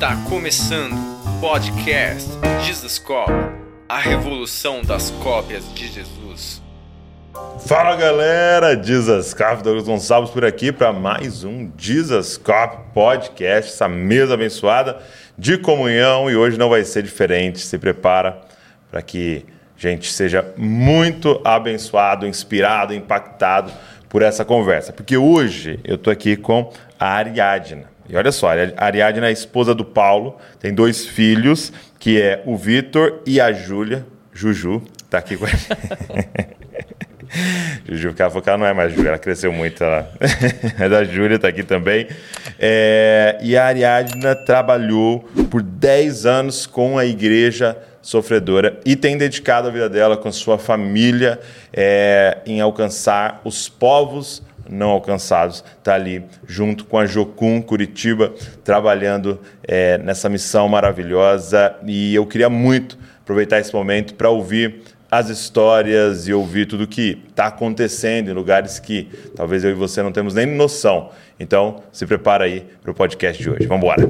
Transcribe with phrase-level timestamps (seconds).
[0.00, 2.30] Está começando o podcast
[2.64, 3.30] Jesus Cop,
[3.86, 6.62] a revolução das cópias de Jesus.
[7.66, 13.86] Fala galera, Jesus Cop, Douglas Gonçalves por aqui para mais um Jesus Cop podcast, essa
[13.90, 15.02] mesa abençoada
[15.36, 17.58] de comunhão e hoje não vai ser diferente.
[17.58, 18.40] Se prepara
[18.90, 19.44] para que
[19.76, 23.70] a gente seja muito abençoado, inspirado, impactado
[24.08, 27.89] por essa conversa, porque hoje eu estou aqui com a Ariadna.
[28.10, 32.42] E olha só, a Ariadna é a esposa do Paulo, tem dois filhos, que é
[32.44, 34.04] o Vitor e a Júlia.
[34.32, 35.48] Juju, tá aqui com a.
[37.86, 39.84] Juju, porque ela falou que ela não é mais Júlia, ela cresceu muito.
[39.84, 40.10] Ela...
[40.76, 42.08] Mas a Júlia tá aqui também.
[42.58, 43.38] É...
[43.40, 49.70] E a Ariadna trabalhou por 10 anos com a igreja sofredora e tem dedicado a
[49.70, 51.38] vida dela com sua família
[51.72, 52.38] é...
[52.44, 58.32] em alcançar os povos não alcançados, está ali junto com a Jocum Curitiba,
[58.64, 61.74] trabalhando é, nessa missão maravilhosa.
[61.86, 67.20] E eu queria muito aproveitar esse momento para ouvir as histórias e ouvir tudo que
[67.28, 71.10] está acontecendo em lugares que talvez eu e você não temos nem noção.
[71.38, 73.66] Então, se prepara aí para o podcast de hoje.
[73.66, 74.08] Vamos embora.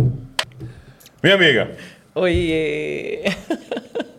[1.23, 1.71] Minha amiga.
[2.15, 3.25] Oi.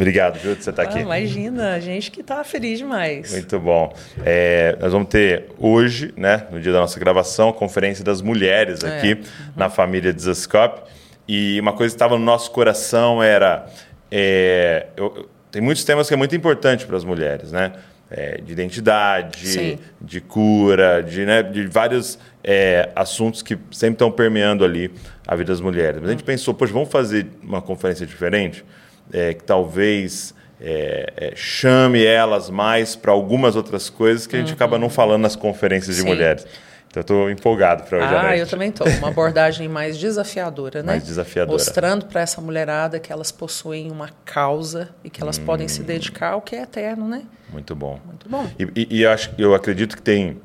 [0.00, 1.02] Obrigado, viu, de você estar tá ah, aqui.
[1.02, 3.32] Imagina, a gente que está feliz demais.
[3.32, 3.94] Muito bom.
[4.24, 8.82] É, nós vamos ter hoje, né, no dia da nossa gravação, a conferência das mulheres
[8.82, 9.14] aqui é.
[9.14, 9.22] uhum.
[9.54, 10.80] na família Desascope.
[11.28, 13.66] E uma coisa que estava no nosso coração era.
[14.10, 17.72] É, eu, tem muitos temas que é muito importante para as mulheres, né?
[18.10, 19.78] É, de identidade, Sim.
[20.00, 24.90] de cura, de, né, de vários é, assuntos que sempre estão permeando ali
[25.24, 26.00] a vida das mulheres.
[26.00, 28.64] Mas a gente pensou, poxa, vamos fazer uma conferência diferente?
[29.12, 34.48] É, que talvez é, é, chame elas mais para algumas outras coisas que a gente
[34.48, 34.54] uhum.
[34.54, 36.08] acaba não falando nas conferências de Sim.
[36.08, 36.46] mulheres.
[36.90, 38.84] Então, estou empolgado para hoje Ah, eu também estou.
[38.98, 40.94] Uma abordagem mais desafiadora, né?
[40.94, 41.56] Mais desafiadora.
[41.56, 45.44] Mostrando para essa mulherada que elas possuem uma causa e que elas hum.
[45.44, 47.22] podem se dedicar ao que é eterno, né?
[47.48, 48.00] Muito bom.
[48.04, 48.44] Muito bom.
[48.58, 50.40] E, e, e eu, acho, eu acredito que tem,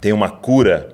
[0.00, 0.90] tem uma cura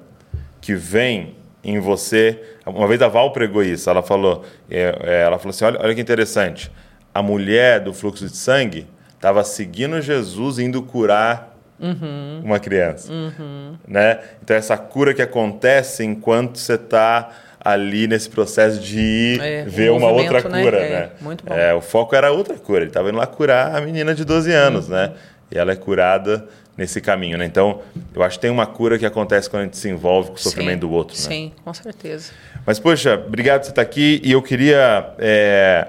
[0.59, 2.52] que vem em você.
[2.65, 3.91] Uma vez a Val pregou isso.
[3.91, 6.71] Ela falou, é, é, ela falou assim: olha, olha que interessante
[7.15, 12.41] a mulher do fluxo de sangue estava seguindo Jesus indo curar uhum.
[12.43, 13.77] uma criança, uhum.
[13.87, 14.19] né?
[14.43, 17.31] Então essa cura que acontece enquanto você está
[17.61, 20.63] ali nesse processo de ir é, ver uma outra né?
[20.63, 20.95] cura, né?
[20.95, 21.55] É, Muito bom.
[21.55, 22.81] É, o foco era outra cura.
[22.81, 24.95] Ele estava indo lá curar a menina de 12 anos, uhum.
[24.95, 25.13] né?
[25.51, 27.45] E ela é curada nesse caminho, né?
[27.45, 27.81] Então,
[28.15, 30.39] eu acho que tem uma cura que acontece quando a gente se envolve com o
[30.39, 31.23] sofrimento sim, do outro, né?
[31.23, 32.33] Sim, com certeza.
[32.67, 35.15] Mas, poxa, obrigado por você estar aqui e eu queria...
[35.19, 35.89] É,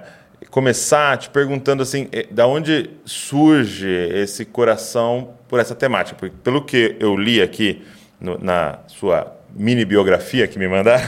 [0.53, 6.15] começar te perguntando assim, eh, da onde surge esse coração por essa temática?
[6.15, 7.83] Porque pelo que eu li aqui
[8.21, 11.03] no, na sua mini biografia que me mandaram,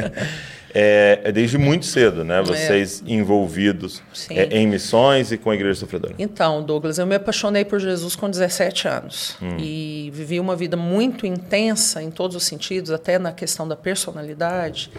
[0.78, 2.38] é, é, desde muito cedo, né?
[2.38, 2.42] É.
[2.42, 3.10] Vocês é.
[3.10, 4.02] envolvidos
[4.50, 6.14] em missões e com a Igreja Sofredora.
[6.18, 9.56] Então, Douglas, eu me apaixonei por Jesus com 17 anos hum.
[9.58, 14.90] e vivi uma vida muito intensa em todos os sentidos, até na questão da personalidade.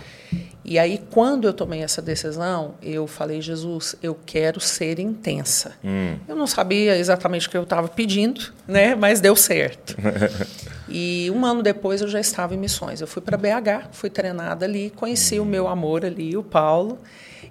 [0.69, 5.71] E aí, quando eu tomei essa decisão, eu falei, Jesus, eu quero ser intensa.
[5.81, 6.17] Hum.
[6.27, 8.93] Eu não sabia exatamente o que eu estava pedindo, né?
[8.93, 9.95] Mas deu certo.
[10.89, 12.99] e um ano depois eu já estava em missões.
[12.99, 15.43] Eu fui para BH, fui treinada ali, conheci hum.
[15.43, 16.99] o meu amor ali, o Paulo.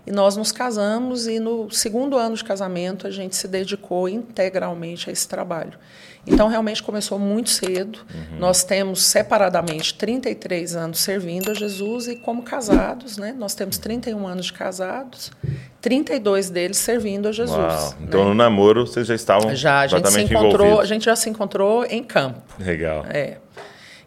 [0.07, 5.09] E nós nos casamos e no segundo ano de casamento a gente se dedicou integralmente
[5.09, 5.73] a esse trabalho.
[6.27, 8.01] Então, realmente começou muito cedo.
[8.13, 8.39] Uhum.
[8.39, 14.27] Nós temos separadamente 33 anos servindo a Jesus e, como casados, né, nós temos 31
[14.27, 15.31] anos de casados,
[15.81, 17.57] 32 deles servindo a Jesus.
[17.57, 17.95] Uau.
[18.01, 18.29] Então, né?
[18.31, 20.81] no namoro, vocês já estavam já, a gente se encontrou, envolvidos.
[20.81, 22.43] A gente já se encontrou em campo.
[22.59, 23.07] Legal.
[23.09, 23.37] É.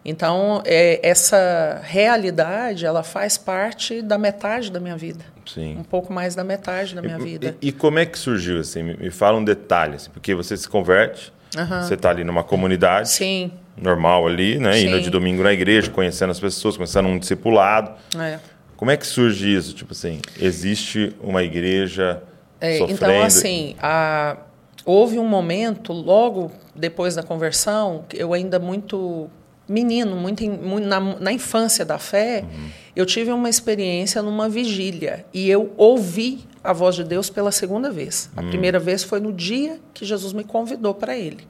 [0.04, 5.24] Então, é, essa realidade, ela faz parte da metade da minha vida.
[5.46, 5.76] Sim.
[5.78, 7.56] Um pouco mais da metade da minha e, vida.
[7.60, 8.82] E, e, como é que surgiu, assim?
[8.82, 11.82] Me, me fala um detalhe, assim, porque você se converte Uhum.
[11.82, 13.50] Você está ali numa comunidade Sim.
[13.76, 14.72] normal ali, né?
[14.74, 14.88] Sim.
[14.88, 17.92] Indo de domingo na igreja, conhecendo as pessoas, começando um discipulado.
[18.18, 18.38] É.
[18.76, 19.74] Como é que surge isso?
[19.74, 22.22] Tipo assim, existe uma igreja
[22.60, 23.12] é, então, sofrendo?
[23.12, 24.36] Então, assim, a,
[24.84, 29.28] houve um momento, logo depois da conversão, eu ainda muito
[29.68, 32.68] menino, muito, muito na, na, infância da fé, uhum.
[32.96, 37.90] eu tive uma experiência numa vigília e eu ouvi a voz de Deus pela segunda
[37.90, 38.30] vez.
[38.36, 38.48] A hum.
[38.48, 41.46] primeira vez foi no dia que Jesus me convidou para ele.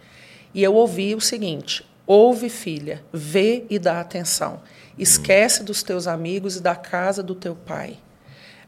[0.55, 4.61] E eu ouvi o seguinte: Ouve, filha, vê e dá atenção.
[4.99, 5.65] Esquece hum.
[5.65, 7.99] dos teus amigos e da casa do teu pai.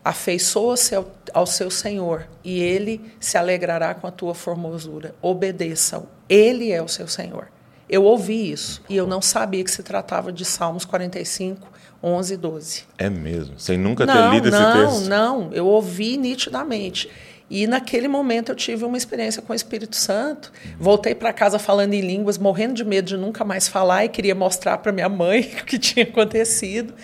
[0.05, 5.15] Afeiçoa-se ao, ao seu Senhor e ele se alegrará com a tua formosura.
[5.23, 6.09] Obedeça-o.
[6.29, 7.49] Ele é o seu Senhor.
[7.89, 11.69] Eu ouvi isso e eu não sabia que se tratava de Salmos 45,
[12.02, 12.84] 11 e 12.
[12.99, 13.58] É mesmo?
[13.58, 15.08] Sem nunca não, ter lido não, esse texto?
[15.08, 15.52] Não, não.
[15.52, 17.08] Eu ouvi nitidamente.
[17.49, 20.50] E naquele momento eu tive uma experiência com o Espírito Santo.
[20.81, 24.34] Voltei para casa falando em línguas, morrendo de medo de nunca mais falar e queria
[24.34, 26.94] mostrar para minha mãe o que tinha acontecido.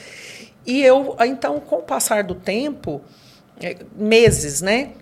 [0.67, 3.03] E eu, então, com o passar do tempo,
[3.61, 4.93] é, meses, né?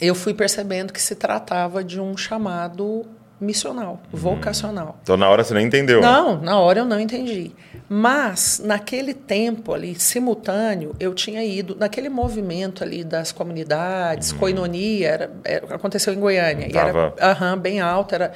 [0.00, 3.04] Eu fui percebendo que se tratava de um chamado
[3.40, 4.98] missional, vocacional.
[5.02, 6.00] Então, na hora você nem entendeu?
[6.00, 7.52] Não, na hora eu não entendi.
[7.94, 14.38] Mas, naquele tempo ali, simultâneo, eu tinha ido naquele movimento ali das comunidades, uhum.
[14.38, 16.70] coinonia, era, era, aconteceu em Goiânia.
[16.70, 17.14] Tava...
[17.14, 18.32] E era uhum, bem alto, era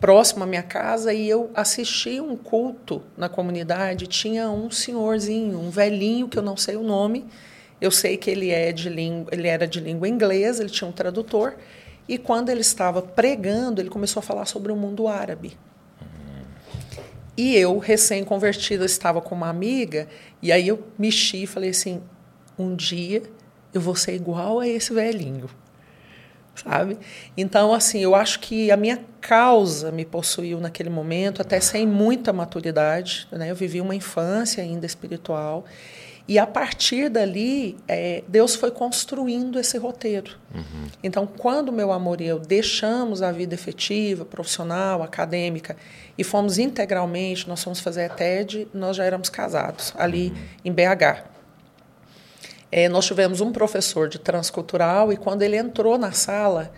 [0.00, 4.08] próximo à minha casa, e eu assisti um culto na comunidade.
[4.08, 7.24] Tinha um senhorzinho, um velhinho, que eu não sei o nome.
[7.80, 10.92] Eu sei que ele, é de língua, ele era de língua inglesa, ele tinha um
[10.92, 11.54] tradutor.
[12.08, 15.56] E quando ele estava pregando, ele começou a falar sobre o mundo árabe.
[17.38, 20.08] E eu, recém-convertida, estava com uma amiga,
[20.42, 22.02] e aí eu mexi e falei assim:
[22.58, 23.22] um dia
[23.72, 25.48] eu vou ser igual a esse velhinho.
[26.56, 26.98] Sabe?
[27.36, 32.32] Então, assim, eu acho que a minha causa me possuiu naquele momento, até sem muita
[32.32, 33.28] maturidade.
[33.30, 33.52] Né?
[33.52, 35.64] Eu vivi uma infância ainda espiritual.
[36.28, 40.36] E a partir dali, é, Deus foi construindo esse roteiro.
[40.54, 40.86] Uhum.
[41.02, 45.74] Então, quando meu amor e eu deixamos a vida efetiva, profissional, acadêmica,
[46.18, 50.36] e fomos integralmente, nós fomos fazer a TED, nós já éramos casados, ali uhum.
[50.66, 51.24] em BH.
[52.70, 56.70] É, nós tivemos um professor de transcultural, e quando ele entrou na sala,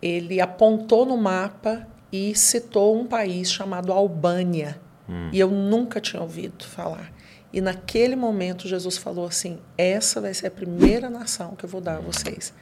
[0.00, 4.80] ele apontou no mapa e citou um país chamado Albânia.
[5.08, 5.30] Uhum.
[5.32, 7.13] E eu nunca tinha ouvido falar.
[7.54, 11.80] E naquele momento Jesus falou assim: essa vai ser a primeira nação que eu vou
[11.80, 12.52] dar a vocês.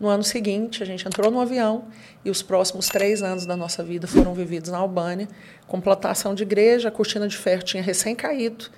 [0.00, 1.88] No ano seguinte, a gente entrou no avião
[2.24, 5.28] e os próximos três anos da nossa vida foram vividos na Albânia,
[5.66, 8.70] com plantação de igreja, a cortina de ferro tinha recém caído.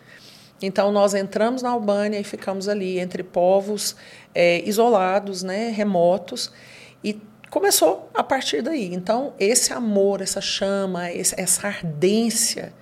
[0.61, 3.95] Então, nós entramos na Albânia e ficamos ali entre povos
[4.35, 6.51] é, isolados, né, remotos,
[7.05, 8.93] e começou a partir daí.
[8.93, 12.73] Então, esse amor, essa chama, essa ardência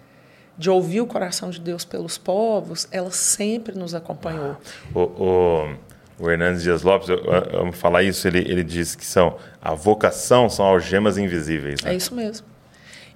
[0.58, 4.56] de ouvir o coração de Deus pelos povos, ela sempre nos acompanhou.
[4.92, 5.76] O, o,
[6.18, 9.74] o Hernandes Dias Lopes, eu, eu, eu falar isso, ele, ele diz que são a
[9.74, 11.80] vocação são algemas invisíveis.
[11.82, 11.92] Né?
[11.92, 12.46] É isso mesmo.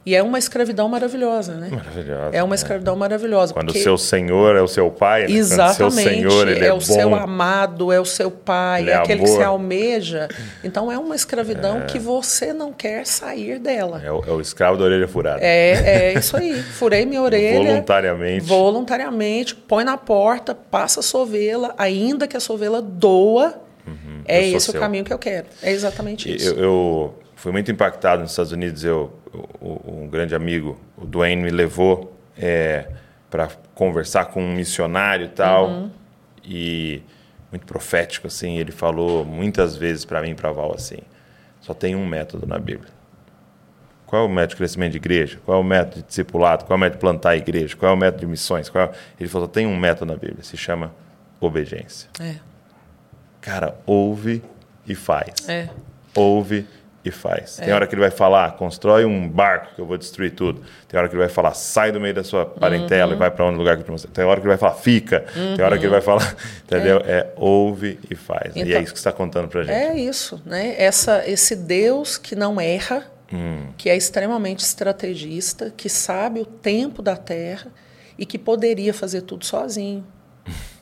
[0.05, 1.69] E é uma escravidão maravilhosa, né?
[1.71, 2.37] Maravilhosa.
[2.37, 2.99] É uma escravidão é.
[2.99, 3.55] maravilhosa.
[3.55, 5.33] Quando o seu Senhor é o seu pai, né?
[5.33, 5.77] Exatamente.
[5.79, 8.93] Quando seu Senhor ele é, é o bom, seu amado, é o seu pai, é,
[8.93, 9.27] é aquele amor.
[9.29, 10.29] que se almeja.
[10.65, 11.85] Então é uma escravidão é.
[11.87, 14.03] que você não quer sair dela.
[14.05, 15.39] É o, é o, escravo da orelha furada.
[15.41, 16.61] É, é isso aí.
[16.61, 17.65] Furei minha orelha.
[17.65, 18.45] Voluntariamente.
[18.45, 23.55] Voluntariamente, põe na porta, passa a sovela, ainda que a sovela doa.
[23.87, 25.47] Uhum, é esse o caminho que eu quero.
[25.63, 26.49] É exatamente isso.
[26.51, 28.85] Eu, eu fui muito impactado nos Estados Unidos.
[28.85, 29.13] Eu,
[29.61, 32.89] um grande amigo, o Dwayne, me levou é,
[33.29, 35.69] para conversar com um missionário e tal.
[35.69, 35.91] Uhum.
[36.45, 37.03] E
[37.51, 38.59] muito profético, assim.
[38.59, 40.99] Ele falou muitas vezes para mim, para Val, assim:
[41.61, 42.91] só tem um método na Bíblia.
[44.07, 45.41] Qual é o método de crescimento de igreja?
[45.45, 46.65] Qual é o método de discipulado?
[46.65, 47.75] Qual é o método de plantar a igreja?
[47.77, 48.71] Qual é o método de missões?
[48.73, 48.91] É...
[49.19, 50.95] Ele falou: só tem um método na Bíblia, se chama
[51.41, 52.09] obediência.
[52.21, 52.37] É.
[53.41, 54.45] Cara, ouve
[54.87, 55.49] e faz.
[55.49, 55.69] É.
[56.15, 57.59] Ouve e faz.
[57.59, 57.65] É.
[57.65, 60.63] Tem hora que ele vai falar, constrói um barco que eu vou destruir tudo.
[60.87, 63.17] Tem hora que ele vai falar, sai do meio da sua parentela uhum.
[63.17, 64.13] e vai para um lugar que eu te mostrei.
[64.13, 65.25] Tem hora que ele vai falar, fica.
[65.35, 65.57] Uhum.
[65.57, 67.03] Tem hora que ele vai falar, entendeu?
[67.05, 68.51] É, é ouve e faz.
[68.51, 69.75] Então, e é então, isso que está contando para gente.
[69.75, 70.75] É isso, né?
[70.79, 73.67] Essa, esse Deus que não erra, hum.
[73.77, 77.67] que é extremamente estrategista, que sabe o tempo da terra
[78.19, 80.07] e que poderia fazer tudo sozinho.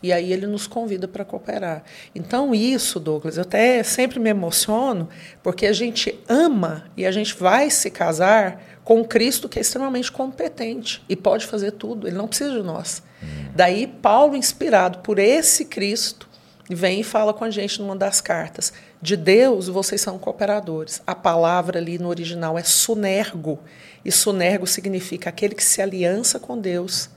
[0.03, 1.83] E aí ele nos convida para cooperar.
[2.15, 5.09] Então, isso, Douglas, eu até sempre me emociono,
[5.43, 9.63] porque a gente ama e a gente vai se casar com um Cristo que é
[9.63, 13.03] extremamente competente e pode fazer tudo, ele não precisa de nós.
[13.23, 13.51] Hum.
[13.55, 16.29] Daí, Paulo, inspirado por esse Cristo,
[16.69, 21.03] vem e fala com a gente numa das cartas: de Deus vocês são cooperadores.
[21.07, 23.59] A palavra ali no original é sunergo,
[24.05, 27.11] e sunergo significa aquele que se aliança com Deus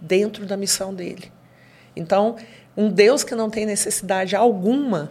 [0.00, 1.32] dentro da missão dele.
[1.96, 2.36] Então,
[2.76, 5.10] um Deus que não tem necessidade alguma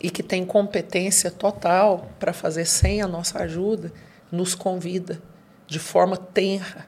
[0.00, 3.92] e que tem competência total para fazer sem a nossa ajuda,
[4.30, 5.20] nos convida
[5.66, 6.86] de forma tenra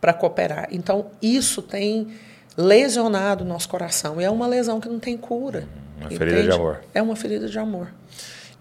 [0.00, 0.68] para cooperar.
[0.70, 2.08] Então, isso tem
[2.56, 4.20] lesionado o nosso coração.
[4.20, 5.68] E é uma lesão que não tem cura.
[5.96, 6.18] Uma entende?
[6.18, 6.80] ferida de amor.
[6.94, 7.92] É uma ferida de amor.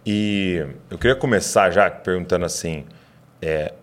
[0.06, 2.86] E eu queria começar já perguntando assim:
[3.42, 3.74] é,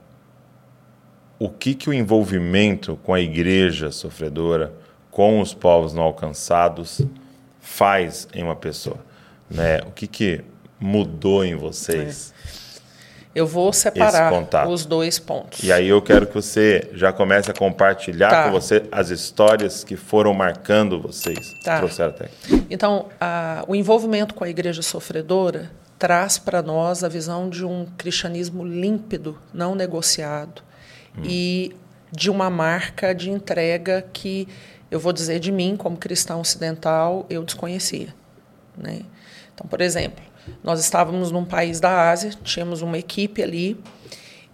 [1.39, 4.73] o que, que o envolvimento com a igreja sofredora
[5.13, 7.03] com os povos não alcançados
[7.61, 8.99] faz em uma pessoa?
[9.49, 9.79] Né?
[9.87, 10.41] O que, que
[10.81, 12.35] mudou em vocês?
[13.35, 15.63] Eu vou separar os dois pontos.
[15.63, 18.45] E aí eu quero que você já comece a compartilhar tá.
[18.45, 21.39] com você as histórias que foram marcando vocês.
[21.63, 21.79] Tá.
[21.79, 22.29] Trouxeram até.
[22.69, 27.87] Então, a, o envolvimento com a igreja sofredora traz para nós a visão de um
[27.97, 30.63] cristianismo límpido, não negociado,
[31.17, 31.23] hum.
[31.25, 31.75] e
[32.11, 34.47] de uma marca de entrega que
[34.93, 38.15] eu vou dizer de mim, como cristão ocidental, eu desconhecia.
[38.77, 39.01] Né?
[39.55, 40.23] Então, por exemplo,
[40.63, 43.81] nós estávamos num país da Ásia, tínhamos uma equipe ali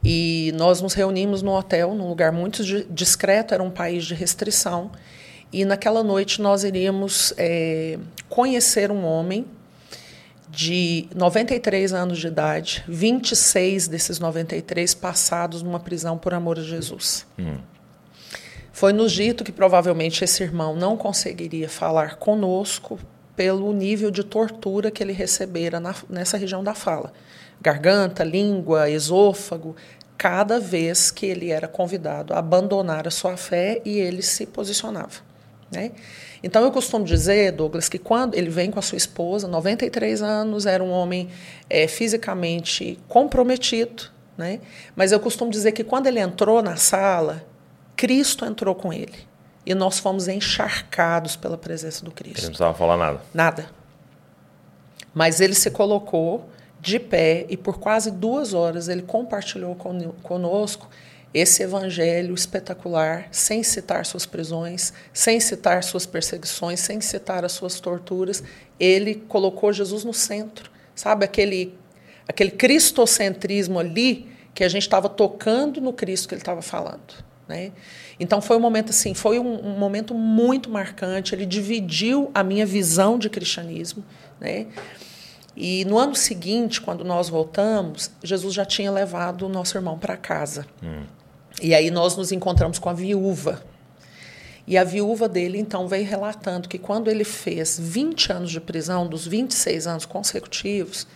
[0.02, 4.92] e nós nos reunimos no hotel, num lugar muito discreto, era um país de restrição.
[5.52, 9.44] E naquela noite nós iríamos é, conhecer um homem
[10.48, 17.26] de 93 anos de idade, 26 desses 93 passados numa prisão por amor a Jesus.
[17.36, 17.58] Hum.
[18.78, 22.96] Foi nos dito que provavelmente esse irmão não conseguiria falar conosco
[23.34, 27.12] pelo nível de tortura que ele recebera na, nessa região da fala.
[27.60, 29.74] Garganta, língua, esôfago,
[30.16, 35.22] cada vez que ele era convidado a abandonar a sua fé e ele se posicionava.
[35.72, 35.90] Né?
[36.40, 40.66] Então eu costumo dizer, Douglas, que quando ele vem com a sua esposa, 93 anos,
[40.66, 41.28] era um homem
[41.68, 44.04] é, fisicamente comprometido,
[44.36, 44.60] né?
[44.94, 47.44] mas eu costumo dizer que quando ele entrou na sala,
[47.98, 49.26] Cristo entrou com ele
[49.66, 52.38] e nós fomos encharcados pela presença do Cristo.
[52.38, 53.20] Ele não precisava falar nada.
[53.34, 53.70] Nada.
[55.12, 56.48] Mas ele se colocou
[56.80, 59.76] de pé e por quase duas horas ele compartilhou
[60.22, 60.88] conosco
[61.34, 67.80] esse evangelho espetacular, sem citar suas prisões, sem citar suas perseguições, sem citar as suas
[67.80, 68.44] torturas.
[68.78, 70.70] Ele colocou Jesus no centro.
[70.94, 71.76] Sabe aquele,
[72.28, 77.27] aquele cristocentrismo ali que a gente estava tocando no Cristo que ele estava falando.
[77.48, 77.72] Né?
[78.20, 81.34] Então foi um momento assim, foi um, um, momento muito marcante.
[81.34, 84.04] Ele dividiu a minha visão de cristianismo,
[84.38, 84.66] né?
[85.56, 90.16] E no ano seguinte, quando nós voltamos, Jesus já tinha levado o nosso irmão para
[90.16, 90.66] casa.
[90.80, 91.02] Hum.
[91.60, 93.60] E aí nós nos encontramos com a viúva.
[94.64, 99.08] E a viúva dele então veio relatando que quando ele fez 20 anos de prisão,
[99.08, 101.08] dos 26 anos consecutivos,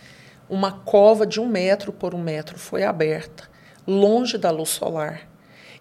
[0.49, 3.47] uma cova de um metro por um metro foi aberta,
[3.87, 5.32] longe da luz solar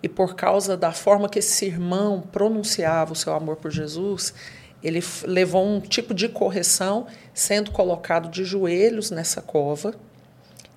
[0.02, 4.34] e por causa da forma que esse irmão pronunciava o seu amor por Jesus,
[4.82, 9.94] ele levou um tipo de correção, sendo colocado de joelhos nessa cova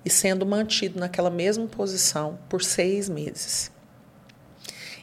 [0.04, 3.72] e sendo mantido naquela mesma posição por seis meses.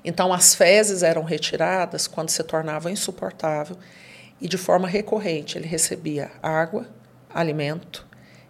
[0.06, 3.78] Então, as fezes eram retiradas quando se tornava insuportável
[4.40, 6.88] e, de forma recorrente, ele recebia água,
[7.30, 8.08] alimento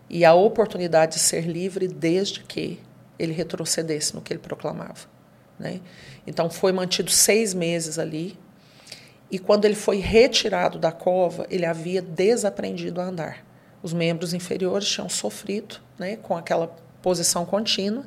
[0.10, 2.80] e a oportunidade de ser livre desde que
[3.18, 5.13] ele retrocedesse no que ele proclamava.
[5.60, 5.82] Né?
[6.26, 8.38] Então foi mantido seis meses ali.
[9.32, 13.46] E quando ele foi retirado da cova, ele havia desaprendido a andar.
[13.82, 16.68] Os membros inferiores tinham sofrido né, com aquela
[17.02, 18.06] posição contínua.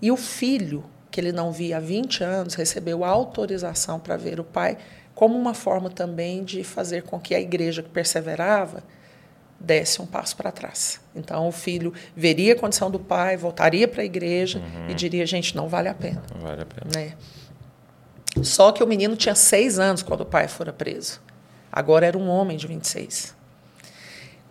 [0.00, 4.44] E o filho, que ele não via há 20 anos, recebeu autorização para ver o
[4.44, 4.78] pai,
[5.14, 8.84] como uma forma também de fazer com que a igreja que perseverava
[9.58, 11.00] desse um passo para trás.
[11.14, 14.90] Então o filho veria a condição do pai, voltaria para a igreja uhum.
[14.90, 16.22] e diria: gente, não vale a pena.
[16.34, 16.90] Não vale a pena.
[16.94, 17.14] Né?
[18.42, 21.20] Só que o menino tinha seis anos quando o pai fora preso.
[21.72, 23.36] Agora era um homem de 26.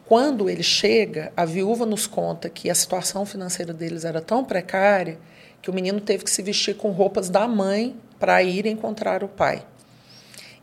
[0.06, 5.20] Quando ele chega, a viúva nos conta que a situação financeira deles era tão precária
[5.62, 9.28] que o menino teve que se vestir com roupas da mãe para ir encontrar o
[9.28, 9.66] pai.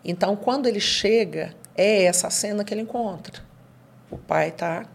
[0.02, 3.42] Então, quando ele chega, é essa cena que ele encontra
[4.14, 4.87] o pai está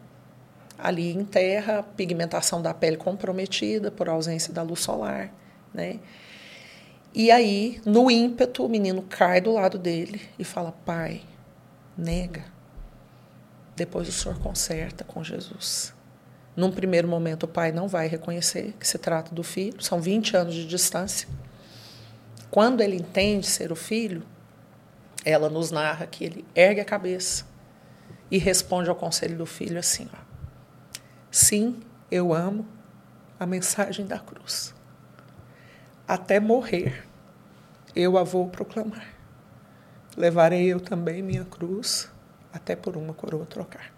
[0.77, 5.29] ali em terra, pigmentação da pele comprometida por ausência da luz solar,
[5.73, 5.99] né?
[7.13, 11.21] E aí, no ímpeto, o menino cai do lado dele e fala: Pai,
[11.97, 12.45] nega.
[13.75, 15.93] Depois o senhor conserta com Jesus.
[16.55, 20.37] Num primeiro momento, o pai não vai reconhecer que se trata do filho, são 20
[20.37, 21.27] anos de distância.
[22.49, 24.23] Quando ele entende ser o filho,
[25.25, 27.45] ela nos narra que ele ergue a cabeça,
[28.31, 30.17] e responde ao conselho do filho assim: ó,
[31.31, 31.79] Sim,
[32.11, 32.67] eu amo
[33.39, 34.73] a mensagem da cruz.
[36.07, 37.05] Até morrer,
[37.95, 39.07] eu a vou proclamar.
[40.17, 42.11] Levarei eu também minha cruz,
[42.51, 43.93] até por uma coroa trocar.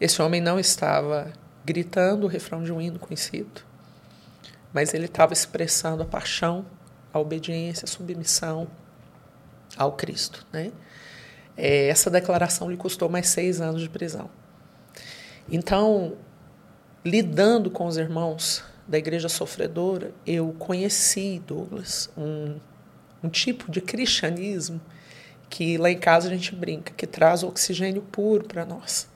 [0.00, 1.32] Esse homem não estava
[1.64, 3.62] gritando o refrão de um hino conhecido,
[4.72, 6.64] mas ele estava expressando a paixão,
[7.12, 8.68] a obediência, a submissão
[9.76, 10.72] ao Cristo, né?
[11.60, 14.30] É, essa declaração lhe custou mais seis anos de prisão.
[15.50, 16.14] Então,
[17.04, 22.60] lidando com os irmãos da igreja sofredora, eu conheci, Douglas, um,
[23.24, 24.80] um tipo de cristianismo
[25.50, 29.08] que lá em casa a gente brinca, que traz oxigênio puro para nós.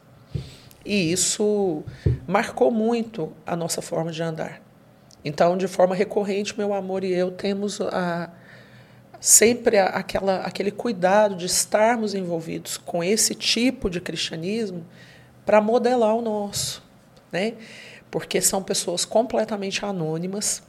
[0.85, 1.85] E isso
[2.27, 4.61] marcou muito a nossa forma de andar.
[5.25, 8.31] Então, de forma recorrente, meu amor e eu temos a,
[9.23, 14.85] sempre aquela, aquele cuidado de estarmos envolvidos com esse tipo de cristianismo
[15.47, 16.83] para modelar o nosso,
[17.31, 17.55] né?
[18.11, 20.61] Porque são pessoas completamente anônimas,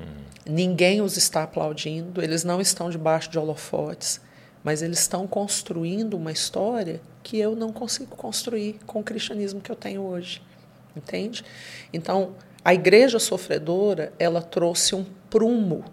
[0.00, 0.04] hum.
[0.48, 4.20] ninguém os está aplaudindo, eles não estão debaixo de holofotes,
[4.62, 9.70] mas eles estão construindo uma história que eu não consigo construir com o cristianismo que
[9.70, 10.40] eu tenho hoje,
[10.96, 11.44] entende?
[11.92, 15.84] Então, a igreja sofredora, ela trouxe um prumo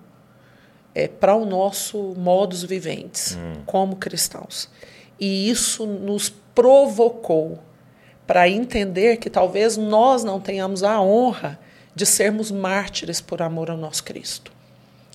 [0.95, 3.61] é, para o nosso modus viventes hum.
[3.65, 4.69] como cristãos.
[5.19, 7.59] E isso nos provocou
[8.25, 11.59] para entender que talvez nós não tenhamos a honra
[11.95, 14.51] de sermos mártires por amor ao nosso Cristo,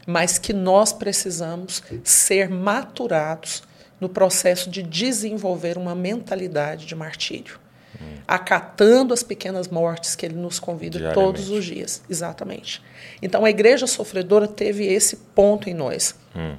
[0.06, 3.62] mas que nós precisamos ser maturados
[4.00, 7.58] no processo de desenvolver uma mentalidade de martírio.
[8.26, 12.02] Acatando as pequenas mortes que ele nos convida todos os dias.
[12.08, 12.82] Exatamente.
[13.22, 16.14] Então a igreja sofredora teve esse ponto em nós.
[16.36, 16.56] Hum.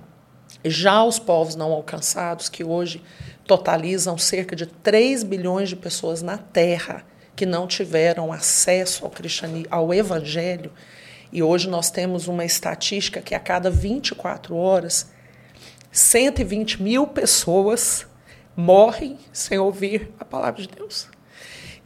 [0.65, 3.01] Já os povos não alcançados, que hoje
[3.45, 7.05] totalizam cerca de 3 bilhões de pessoas na Terra
[7.35, 10.73] que não tiveram acesso ao cristianismo, ao evangelho,
[11.31, 15.11] e hoje nós temos uma estatística que a cada 24 horas
[15.91, 18.05] 120 mil pessoas
[18.55, 21.07] morrem sem ouvir a palavra de Deus.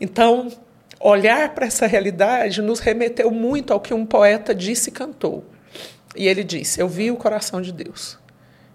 [0.03, 0.51] Então,
[0.99, 5.45] olhar para essa realidade nos remeteu muito ao que um poeta disse e cantou.
[6.13, 8.19] E ele disse: Eu vi o coração de Deus.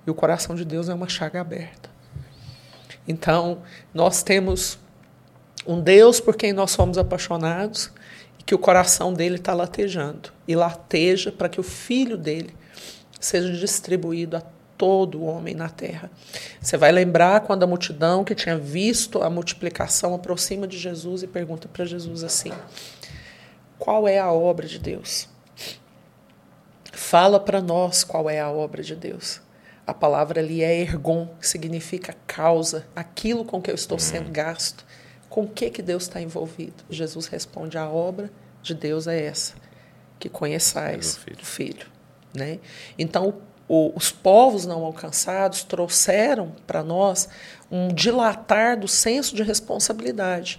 [0.06, 1.90] E o coração de Deus é uma chaga aberta.
[3.06, 3.58] Então,
[3.92, 4.78] nós temos
[5.66, 7.92] um Deus por quem nós somos apaixonados
[8.38, 10.32] e que o coração dele está latejando.
[10.46, 12.56] E lateja para que o filho dele
[13.20, 14.42] seja distribuído a
[14.78, 16.10] todo homem na terra.
[16.60, 21.26] Você vai lembrar quando a multidão que tinha visto a multiplicação aproxima de Jesus e
[21.26, 22.52] pergunta para Jesus assim:
[23.78, 25.28] Qual é a obra de Deus?
[26.92, 29.40] Fala para nós qual é a obra de Deus.
[29.86, 34.32] A palavra ali é ergon, que significa causa, aquilo com que eu estou sendo uhum.
[34.32, 34.84] gasto.
[35.28, 36.84] Com o que, que Deus está envolvido?
[36.88, 38.30] Jesus responde: a obra
[38.62, 39.54] de Deus é essa,
[40.18, 41.38] que conheçais o filho.
[41.40, 41.86] o filho.
[42.34, 42.58] Né?
[42.98, 47.28] Então, o, os povos não alcançados trouxeram para nós
[47.70, 50.58] um dilatar do senso de responsabilidade.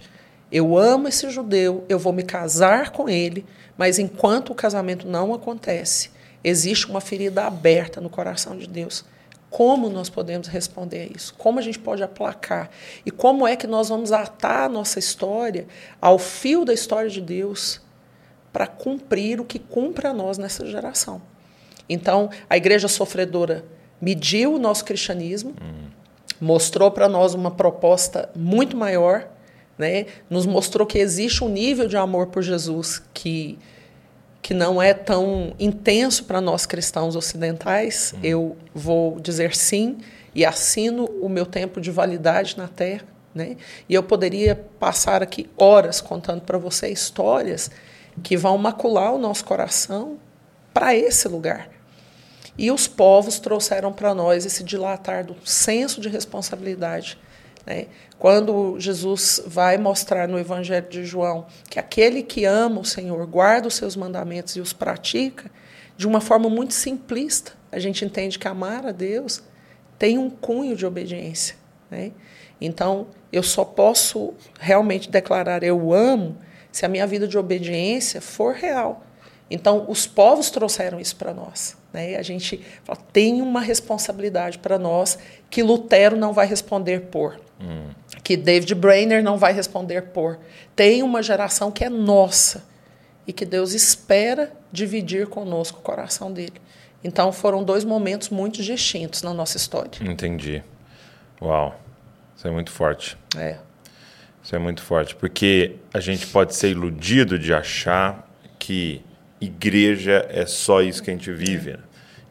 [0.52, 3.46] Eu amo esse judeu, eu vou me casar com ele,
[3.78, 6.12] mas enquanto o casamento não acontece,
[6.44, 9.04] existe uma ferida aberta no coração de Deus.
[9.50, 11.34] Como nós podemos responder a isso?
[11.34, 12.70] Como a gente pode aplacar?
[13.04, 15.68] E como é que nós vamos atar a nossa história
[16.00, 17.82] ao fio da história de Deus
[18.54, 21.20] para cumprir o que cumpre a nós nessa geração?
[21.90, 23.66] Então, a igreja sofredora
[24.00, 25.88] mediu o nosso cristianismo, uhum.
[26.40, 29.28] mostrou para nós uma proposta muito maior,
[29.78, 30.06] né?
[30.30, 33.58] nos mostrou que existe um nível de amor por Jesus que,
[34.42, 38.14] que não é tão intenso para nós cristãos ocidentais.
[38.14, 38.20] Uhum.
[38.24, 39.98] Eu vou dizer sim
[40.36, 43.04] e assino o meu tempo de validade na terra.
[43.34, 43.58] Né?
[43.88, 47.70] E eu poderia passar aqui horas contando para você histórias
[48.24, 50.18] que vão macular o nosso coração
[50.74, 51.70] para esse lugar.
[52.60, 57.18] E os povos trouxeram para nós esse dilatar do senso de responsabilidade.
[57.66, 57.86] Né?
[58.18, 63.70] Quando Jesus vai mostrar no Evangelho de João que aquele que ama o Senhor guarda
[63.70, 65.50] os seus mandamentos e os pratica,
[65.96, 69.42] de uma forma muito simplista, a gente entende que amar a Deus
[69.98, 71.56] tem um cunho de obediência.
[71.90, 72.12] Né?
[72.60, 76.38] Então, eu só posso realmente declarar eu amo
[76.74, 79.06] se a minha vida de obediência for real.
[79.50, 81.76] Então, os povos trouxeram isso para nós.
[81.92, 82.16] Né?
[82.18, 85.18] A gente fala, tem uma responsabilidade para nós
[85.50, 87.88] que Lutero não vai responder por, hum.
[88.24, 90.40] que David Brainerd não vai responder por.
[90.76, 92.64] Tem uma geração que é nossa
[93.26, 96.62] e que Deus espera dividir conosco o coração dele.
[97.04, 99.92] Então, foram dois momentos muito distintos na nossa história.
[100.02, 100.62] Entendi.
[101.42, 101.80] Uau,
[102.36, 103.18] isso é muito forte.
[103.36, 103.58] É.
[104.44, 109.02] Isso é muito forte, porque a gente pode ser iludido de achar que
[109.42, 111.74] igreja é só isso que a gente vive.
[111.74, 111.80] Né?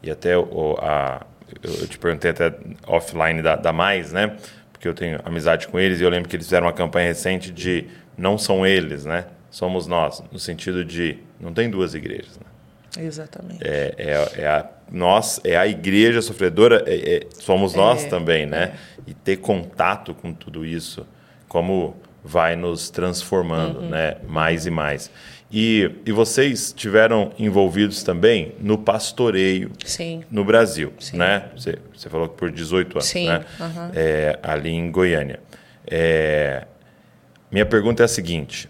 [0.03, 1.25] E até o, a,
[1.63, 2.53] eu te perguntei até
[2.87, 4.35] offline da, da Mais, né?
[4.71, 7.51] Porque eu tenho amizade com eles e eu lembro que eles fizeram uma campanha recente
[7.51, 7.85] de
[8.17, 9.25] não são eles, né?
[9.51, 12.37] Somos nós, no sentido de não tem duas igrejas.
[12.37, 13.05] Né?
[13.05, 13.61] Exatamente.
[13.61, 18.45] É, é, é, a, nós, é a igreja sofredora, é, é, somos nós é, também,
[18.45, 18.73] né?
[18.97, 19.01] É.
[19.07, 21.05] E ter contato com tudo isso,
[21.47, 23.89] como vai nos transformando, uhum.
[23.89, 24.17] né?
[24.27, 25.11] Mais e mais.
[25.51, 30.23] E, e vocês tiveram envolvidos também no pastoreio Sim.
[30.29, 31.17] no Brasil, Sim.
[31.17, 31.49] né?
[31.55, 33.27] Você, você falou que por 18 anos, Sim.
[33.27, 33.45] né?
[33.59, 33.91] Uhum.
[33.95, 35.39] É, ali em Goiânia.
[35.87, 36.67] É,
[37.51, 38.69] minha pergunta é a seguinte: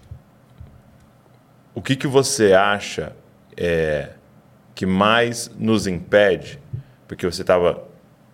[1.76, 3.12] o que, que você acha
[3.58, 4.12] é,
[4.74, 6.60] que mais nos impede?
[7.08, 7.84] Porque você estava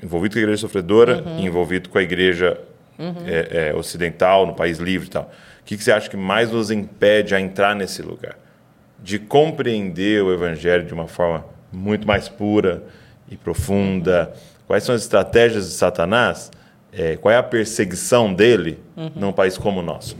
[0.02, 1.40] envolvido com a igreja sofredora uhum.
[1.40, 2.60] envolvido com a igreja
[3.00, 3.26] uhum.
[3.26, 5.32] é, é, ocidental, no país livre e tal.
[5.66, 8.38] O que, que você acha que mais nos impede a entrar nesse lugar?
[9.02, 12.84] De compreender o evangelho de uma forma muito mais pura
[13.28, 14.32] e profunda?
[14.68, 16.52] Quais são as estratégias de Satanás?
[16.94, 19.12] É, qual é a perseguição dele uhum.
[19.16, 20.16] num país como o nosso?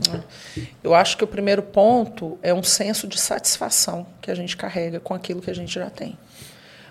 [0.82, 4.98] Eu acho que o primeiro ponto é um senso de satisfação que a gente carrega
[4.98, 6.18] com aquilo que a gente já tem.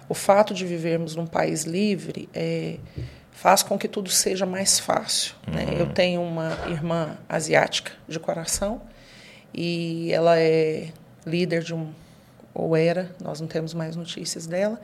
[0.07, 2.77] O fato de vivermos num país livre é,
[3.35, 5.35] faz com que tudo seja mais fácil.
[5.47, 5.65] Né?
[5.65, 5.79] Uhum.
[5.79, 8.81] Eu tenho uma irmã asiática de coração
[9.53, 10.89] e ela é
[11.25, 11.91] líder de um
[12.53, 14.79] ou era, nós não temos mais notícias dela,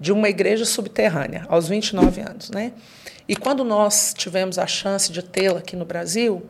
[0.00, 2.50] de uma igreja subterrânea, aos 29 anos.
[2.50, 2.72] Né?
[3.28, 6.42] E quando nós tivemos a chance de tê-la aqui no Brasil,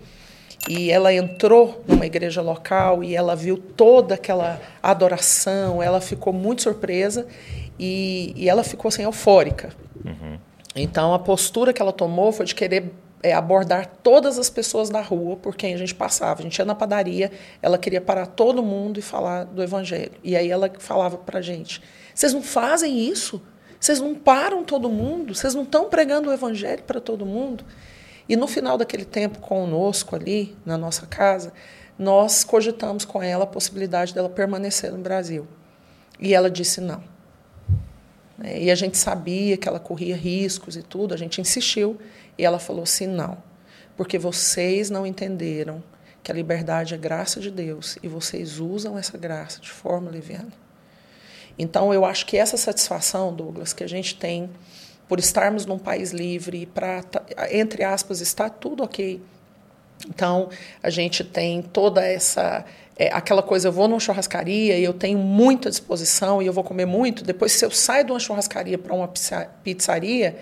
[0.68, 6.62] e ela entrou numa igreja local e ela viu toda aquela adoração, ela ficou muito
[6.62, 7.26] surpresa
[7.78, 9.70] e, e ela ficou assim, eufórica.
[10.04, 10.38] Uhum.
[10.74, 15.00] Então, a postura que ela tomou foi de querer é, abordar todas as pessoas da
[15.00, 16.40] rua por quem a gente passava.
[16.40, 17.30] A gente ia na padaria,
[17.60, 20.12] ela queria parar todo mundo e falar do evangelho.
[20.22, 21.82] E aí ela falava para gente:
[22.14, 23.42] vocês não fazem isso?
[23.78, 25.34] Vocês não param todo mundo?
[25.34, 27.64] Vocês não estão pregando o evangelho para todo mundo?
[28.28, 31.52] E no final daquele tempo conosco ali, na nossa casa,
[31.98, 35.48] nós cogitamos com ela a possibilidade dela permanecer no Brasil.
[36.18, 37.02] E ela disse não.
[38.44, 41.98] E a gente sabia que ela corria riscos e tudo, a gente insistiu.
[42.38, 43.38] E ela falou assim: não,
[43.96, 45.82] porque vocês não entenderam
[46.22, 50.52] que a liberdade é graça de Deus e vocês usam essa graça de forma leviana.
[51.58, 54.50] Então, eu acho que essa satisfação, Douglas, que a gente tem
[55.06, 57.02] por estarmos num país livre, para,
[57.50, 59.20] entre aspas, está tudo ok.
[60.08, 60.48] Então,
[60.82, 62.64] a gente tem toda essa.
[63.00, 66.62] É, aquela coisa, eu vou numa churrascaria e eu tenho muita disposição e eu vou
[66.62, 67.24] comer muito.
[67.24, 69.10] Depois, se eu saio de uma churrascaria para uma
[69.64, 70.36] pizzaria,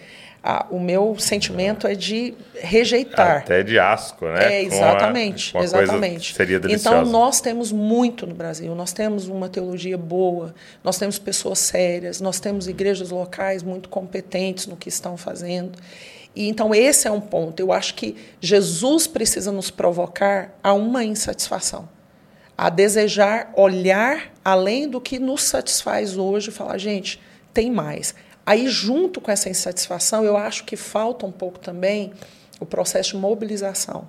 [0.69, 3.43] o meu sentimento é de rejeitar.
[3.43, 4.55] Até de asco, né?
[4.55, 6.35] É, exatamente, exatamente.
[6.35, 11.61] seria Então nós temos muito no Brasil, nós temos uma teologia boa, nós temos pessoas
[11.61, 15.79] sérias, nós temos igrejas locais muito competentes no que estão fazendo.
[16.35, 17.61] E então esse é um ponto.
[17.61, 21.89] Eu acho que Jesus precisa nos provocar a uma insatisfação,
[22.59, 27.21] a desejar olhar além do que nos satisfaz hoje, e falar, gente,
[27.55, 28.17] tem mais.
[28.45, 32.13] Aí, junto com essa insatisfação, eu acho que falta um pouco também
[32.59, 34.09] o processo de mobilização.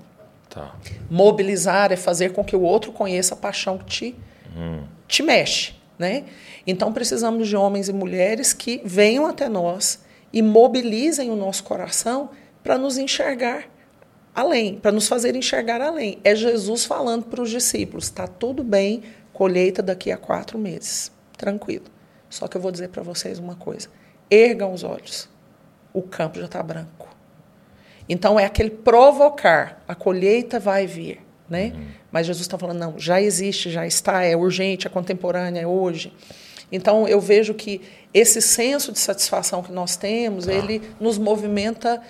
[0.49, 0.75] Tá.
[1.11, 4.15] Mobilizar é fazer com que o outro conheça a paixão que te,
[4.57, 4.83] hum.
[5.07, 5.75] te mexe.
[5.99, 6.23] Né?
[6.65, 9.99] Então, precisamos de homens e mulheres que venham até nós
[10.33, 12.31] e mobilizem o nosso coração
[12.63, 13.65] para nos enxergar
[14.39, 16.19] além, para nos fazer enxergar além.
[16.23, 21.85] É Jesus falando para os discípulos: está tudo bem, colheita daqui a quatro meses, tranquilo.
[22.29, 23.89] Só que eu vou dizer para vocês uma coisa:
[24.29, 25.29] ergam os olhos.
[25.93, 27.09] O campo já está branco.
[28.07, 31.73] Então é aquele provocar, a colheita vai vir, né?
[31.75, 31.87] Uhum.
[32.11, 36.11] Mas Jesus está falando não, já existe, já está, é urgente, é contemporânea, é hoje.
[36.71, 37.81] Então eu vejo que
[38.13, 40.53] esse senso de satisfação que nós temos, ah.
[40.53, 42.01] ele nos movimenta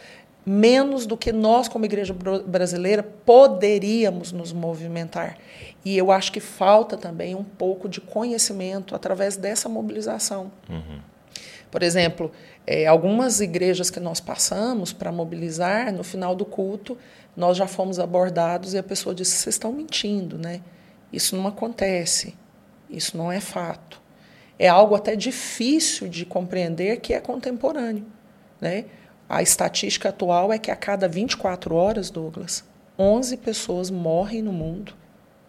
[0.51, 2.11] menos do que nós como igreja
[2.43, 5.37] brasileira poderíamos nos movimentar.
[5.85, 10.51] E eu acho que falta também um pouco de conhecimento através dessa mobilização.
[10.67, 11.01] Uhum.
[11.69, 12.31] Por exemplo,
[12.65, 16.97] é, algumas igrejas que nós passamos para mobilizar, no final do culto,
[17.37, 20.61] nós já fomos abordados e a pessoa disse: vocês estão mentindo, né?
[21.13, 22.33] Isso não acontece,
[22.89, 24.01] isso não é fato.
[24.57, 28.07] É algo até difícil de compreender que é contemporâneo.
[28.59, 28.85] Né?
[29.29, 32.63] A estatística atual é que a cada 24 horas, Douglas,
[32.97, 34.93] 11 pessoas morrem no mundo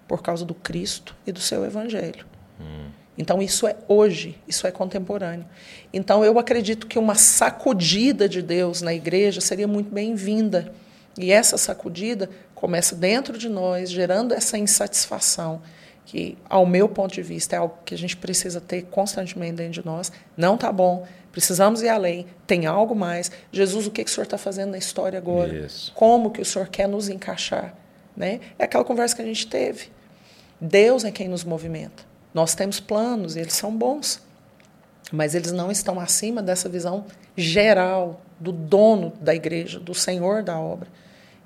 [0.06, 2.26] por causa do Cristo e do seu Evangelho.
[2.60, 2.90] Hum.
[3.16, 5.46] Então, isso é hoje, isso é contemporâneo.
[5.92, 10.72] Então, eu acredito que uma sacudida de Deus na igreja seria muito bem-vinda.
[11.18, 15.60] E essa sacudida começa dentro de nós, gerando essa insatisfação,
[16.06, 19.82] que, ao meu ponto de vista, é algo que a gente precisa ter constantemente dentro
[19.82, 20.10] de nós.
[20.36, 23.30] Não está bom, precisamos ir além, tem algo mais.
[23.52, 25.54] Jesus, o que, que o Senhor está fazendo na história agora?
[25.54, 25.92] Isso.
[25.94, 27.74] Como que o Senhor quer nos encaixar?
[28.16, 28.40] Né?
[28.58, 29.88] É aquela conversa que a gente teve.
[30.60, 32.02] Deus é quem nos movimenta.
[32.34, 34.22] Nós temos planos, eles são bons,
[35.10, 40.58] mas eles não estão acima dessa visão geral do dono da igreja, do senhor da
[40.58, 40.88] obra.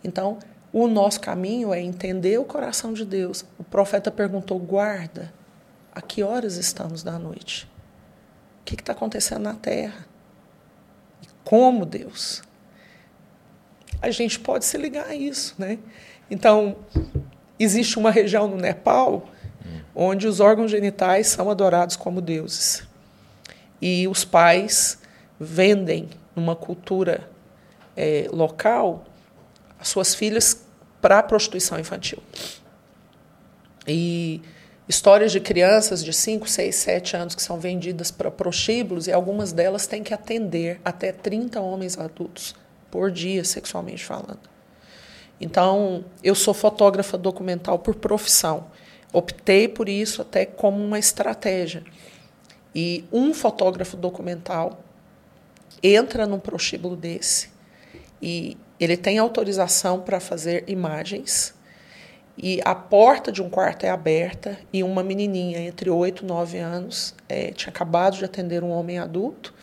[0.03, 0.39] Então,
[0.73, 3.45] o nosso caminho é entender o coração de Deus.
[3.59, 5.33] O profeta perguntou: guarda,
[5.95, 7.69] a que horas estamos da noite?
[8.65, 10.07] O que está acontecendo na terra?
[11.23, 12.43] E como Deus?
[14.01, 15.79] A gente pode se ligar a isso, né?
[16.31, 16.75] Então,
[17.59, 19.29] existe uma região no Nepal
[19.95, 22.89] onde os órgãos genitais são adorados como deuses.
[23.83, 24.99] E os pais
[25.39, 27.29] vendem numa cultura
[27.95, 29.05] é, local
[29.79, 30.65] as suas filhas
[31.03, 32.23] para a prostituição infantil.
[33.87, 34.41] E
[34.89, 39.53] histórias de crianças de 5, 6, 7 anos que são vendidas para prostíbulos e algumas
[39.53, 42.55] delas têm que atender até 30 homens adultos
[42.91, 44.41] por dia, sexualmente falando.
[45.41, 48.67] Então, eu sou fotógrafa documental por profissão.
[49.13, 51.83] Optei por isso até como uma estratégia.
[52.75, 54.83] E um fotógrafo documental
[55.83, 57.51] entra num prostíbulo desse
[58.21, 61.55] e ele tem autorização para fazer imagens
[62.37, 66.59] e a porta de um quarto é aberta e uma menininha entre 8 e 9
[66.59, 69.55] anos é, tinha acabado de atender um homem adulto.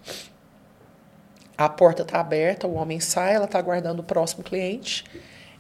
[1.58, 5.04] A porta está aberta, o homem sai, ela está aguardando o próximo cliente.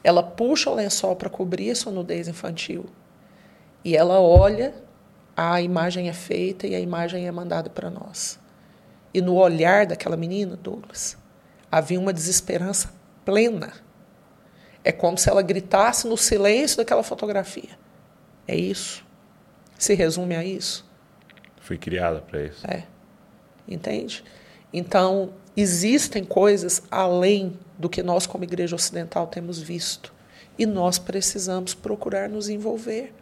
[0.04, 2.86] Ela puxa o lençol para cobrir a sua nudez infantil.
[3.84, 4.74] E ela olha,
[5.36, 8.40] a imagem é feita e a imagem é mandada para nós.
[9.14, 11.18] E no olhar daquela menina, Douglas,
[11.70, 12.90] havia uma desesperança
[13.26, 13.74] plena.
[14.84, 17.70] É como se ela gritasse no silêncio daquela fotografia.
[18.48, 19.06] É isso.
[19.78, 20.90] Se resume a isso.
[21.60, 22.66] Fui criada para isso.
[22.68, 22.84] É.
[23.68, 24.24] Entende?
[24.74, 30.14] Então, existem coisas além do que nós, como igreja ocidental, temos visto.
[30.58, 33.14] E nós precisamos procurar nos envolver.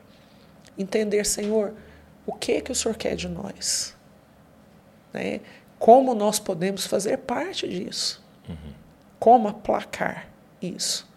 [0.78, 1.74] Entender, Senhor,
[2.26, 3.96] o que é que o Senhor quer de nós?
[5.14, 5.42] Né?
[5.78, 8.24] Como nós podemos fazer parte disso?
[8.48, 8.74] Uhum.
[9.20, 10.30] Como aplacar
[10.62, 11.09] isso?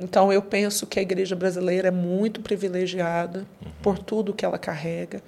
[0.00, 3.70] Então, eu penso que a igreja brasileira é muito privilegiada uhum.
[3.82, 5.20] por tudo que ela carrega.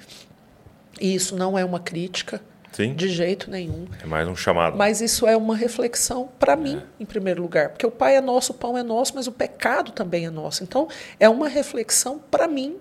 [1.01, 2.41] E isso não é uma crítica,
[2.73, 2.95] Sim.
[2.95, 3.87] de jeito nenhum.
[4.03, 4.77] É mais um chamado.
[4.77, 7.03] Mas isso é uma reflexão para mim, é.
[7.03, 7.71] em primeiro lugar.
[7.71, 10.63] Porque o Pai é nosso, o pão é nosso, mas o pecado também é nosso.
[10.63, 12.77] Então, é uma reflexão para mim,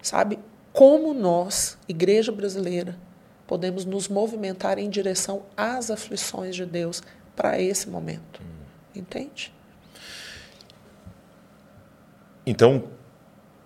[0.00, 0.38] sabe?
[0.72, 2.96] Como nós, igreja brasileira,
[3.46, 7.02] podemos nos movimentar em direção às aflições de Deus
[7.34, 8.40] para esse momento.
[8.40, 9.00] Hum.
[9.00, 9.52] Entende?
[12.46, 12.84] Então,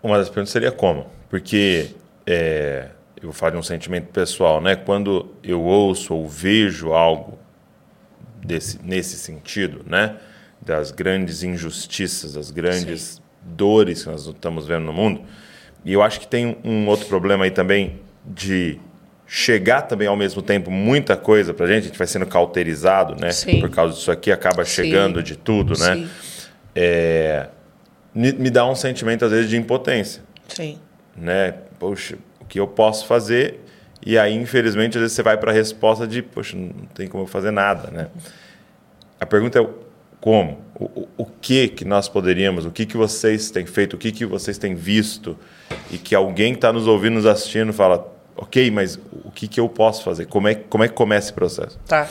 [0.02, 1.06] uma das perguntas seria como?
[1.28, 1.90] Porque
[2.26, 2.88] é,
[3.22, 4.76] eu falar de um sentimento pessoal, né?
[4.76, 7.38] Quando eu ouço ou vejo algo
[8.44, 10.16] desse, nesse sentido, né?
[10.60, 13.22] Das grandes injustiças, das grandes Sim.
[13.42, 15.22] dores que nós estamos vendo no mundo.
[15.84, 18.78] E eu acho que tem um outro problema aí também de
[19.26, 23.16] chegar também ao mesmo tempo muita coisa para a gente, a gente vai sendo cauterizado,
[23.20, 23.32] né?
[23.32, 23.60] Sim.
[23.60, 25.24] Por causa disso aqui, acaba chegando Sim.
[25.24, 25.94] de tudo, né?
[25.94, 26.08] Sim.
[26.74, 27.48] É,
[28.16, 30.22] me, dá um sentimento, às vezes, de impotência.
[30.48, 30.79] Sim.
[31.14, 31.52] Né?
[31.79, 33.61] Poxa, o que eu posso fazer?
[34.05, 37.24] E aí, infelizmente, às vezes você vai para a resposta de, poxa, não tem como
[37.24, 38.09] eu fazer nada, né?
[39.20, 39.68] A pergunta é
[40.20, 40.61] como?
[40.74, 44.12] O, o, o, que que nós poderíamos, o que que vocês têm feito, o que
[44.12, 45.37] que vocês têm visto
[45.90, 49.59] e que alguém que está nos ouvindo, nos assistindo, fala, ok, mas o que que
[49.59, 50.26] eu posso fazer?
[50.26, 51.79] Como é, como é que começa esse processo?
[51.87, 52.09] Tá.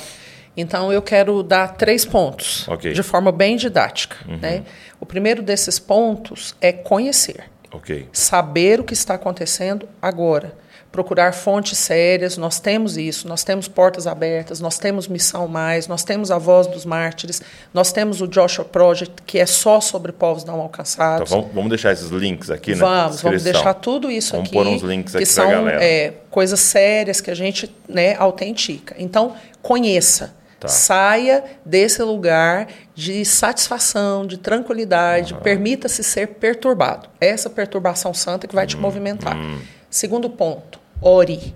[0.58, 2.94] Então, eu quero dar três pontos, okay.
[2.94, 4.15] de forma bem didática.
[4.28, 4.38] Uhum.
[4.38, 4.63] Né?
[5.00, 7.44] O primeiro desses pontos é conhecer.
[7.72, 8.08] Okay.
[8.13, 10.54] Saber o que está acontecendo agora.
[10.91, 16.06] Procurar fontes sérias, nós temos isso, nós temos Portas Abertas, nós temos Missão Mais, nós
[16.06, 17.41] temos a Voz dos Mártires,
[17.74, 21.30] nós temos o Joshua Project, que é só sobre povos não alcançados.
[21.30, 22.78] Então, vamos, vamos deixar esses links aqui, né?
[22.78, 24.58] Vamos, vamos deixar tudo isso vamos aqui.
[24.58, 25.84] Vamos pôr uns links aqui que são galera.
[25.84, 28.96] É, coisas sérias que a gente né, autentica.
[28.98, 30.34] Então, conheça.
[30.60, 30.68] Tá.
[30.68, 35.39] Saia desse lugar de satisfação, de tranquilidade, uhum.
[35.41, 37.10] permita-se ser perturbado.
[37.20, 38.82] Essa perturbação santa que vai te uhum.
[38.82, 39.36] movimentar.
[39.36, 39.60] Uhum.
[39.89, 41.56] Segundo ponto, ore.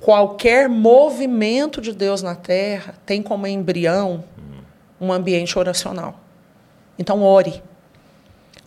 [0.00, 4.24] Qualquer movimento de Deus na terra tem como embrião
[5.02, 6.20] um ambiente oracional.
[6.96, 7.62] Então, ore.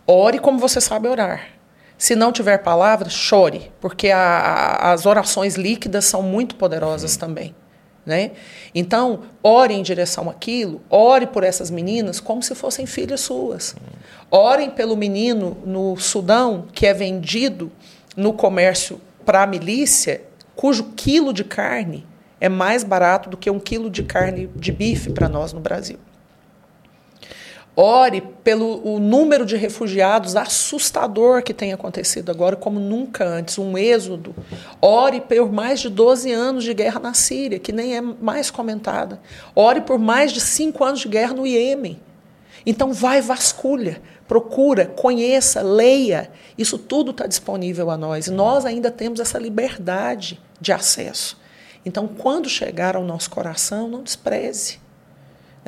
[0.06, 1.48] Ore como você sabe orar.
[1.96, 7.18] Se não tiver palavras, chore, porque a, a, as orações líquidas são muito poderosas uhum.
[7.18, 7.54] também.
[8.06, 8.30] Né?
[8.72, 13.74] Então, ore em direção àquilo, ore por essas meninas como se fossem filhas suas.
[14.30, 17.70] Orem pelo menino no Sudão que é vendido
[18.16, 20.22] no comércio para a milícia,
[20.54, 22.06] cujo quilo de carne
[22.40, 25.98] é mais barato do que um quilo de carne de bife para nós no Brasil.
[27.78, 33.76] Ore pelo o número de refugiados assustador que tem acontecido agora, como nunca antes, um
[33.76, 34.34] êxodo.
[34.80, 39.20] Ore por mais de 12 anos de guerra na Síria, que nem é mais comentada.
[39.54, 42.00] Ore por mais de 5 anos de guerra no Iêmen.
[42.64, 46.30] Então, vai, vasculha, procura, conheça, leia.
[46.56, 48.26] Isso tudo está disponível a nós.
[48.26, 51.38] E nós ainda temos essa liberdade de acesso.
[51.84, 54.85] Então, quando chegar ao nosso coração, não despreze?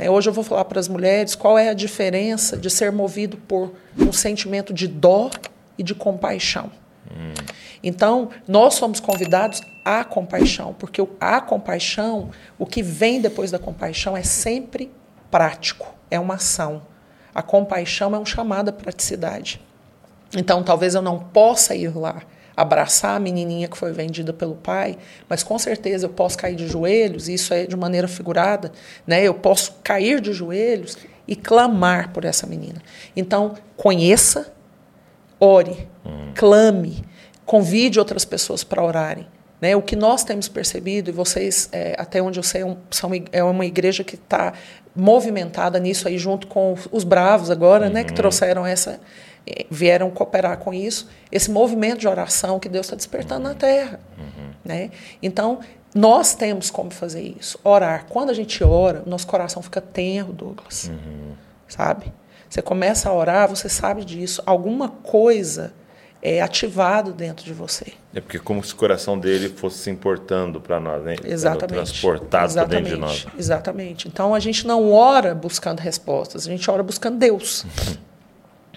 [0.06, 3.74] Hoje eu vou falar para as mulheres qual é a diferença de ser movido por
[3.98, 5.30] um sentimento de dó
[5.76, 6.70] e de compaixão.
[7.10, 7.34] Hum.
[7.82, 14.16] Então, nós somos convidados à compaixão, porque a compaixão, o que vem depois da compaixão
[14.16, 14.90] é sempre
[15.30, 16.82] prático, é uma ação.
[17.34, 19.60] A compaixão é um chamado à praticidade.
[20.36, 22.22] Então, talvez eu não possa ir lá
[22.58, 26.66] abraçar a menininha que foi vendida pelo pai, mas com certeza eu posso cair de
[26.66, 28.72] joelhos, e isso é de maneira figurada,
[29.06, 29.22] né?
[29.22, 32.82] Eu posso cair de joelhos e clamar por essa menina.
[33.14, 34.52] Então, conheça,
[35.38, 36.32] ore, hum.
[36.34, 37.04] clame,
[37.46, 39.28] convide outras pessoas para orarem.
[39.60, 39.76] Né?
[39.76, 43.10] O que nós temos percebido, e vocês, é, até onde eu sei, é um, são,
[43.30, 44.52] é uma igreja que está
[44.96, 47.92] movimentada nisso aí, junto com os bravos agora, uhum.
[47.92, 48.16] né, que uhum.
[48.16, 49.00] trouxeram essa,
[49.70, 53.52] vieram cooperar com isso, esse movimento de oração que Deus está despertando uhum.
[53.52, 54.00] na terra.
[54.18, 54.50] Uhum.
[54.64, 54.90] Né?
[55.22, 55.60] Então,
[55.94, 58.06] nós temos como fazer isso, orar.
[58.08, 60.88] Quando a gente ora, nosso coração fica tenro, Douglas.
[60.88, 61.32] Uhum.
[61.66, 62.12] Sabe?
[62.48, 64.42] Você começa a orar, você sabe disso.
[64.46, 65.72] Alguma coisa
[66.22, 67.92] é ativado dentro de você.
[68.14, 71.16] É porque como se o coração dele fosse se importando para nós, né?
[71.24, 71.60] Exatamente.
[71.60, 73.26] Sendo transportado para dentro de nós.
[73.38, 74.08] Exatamente.
[74.08, 77.64] Então a gente não ora buscando respostas, a gente ora buscando Deus.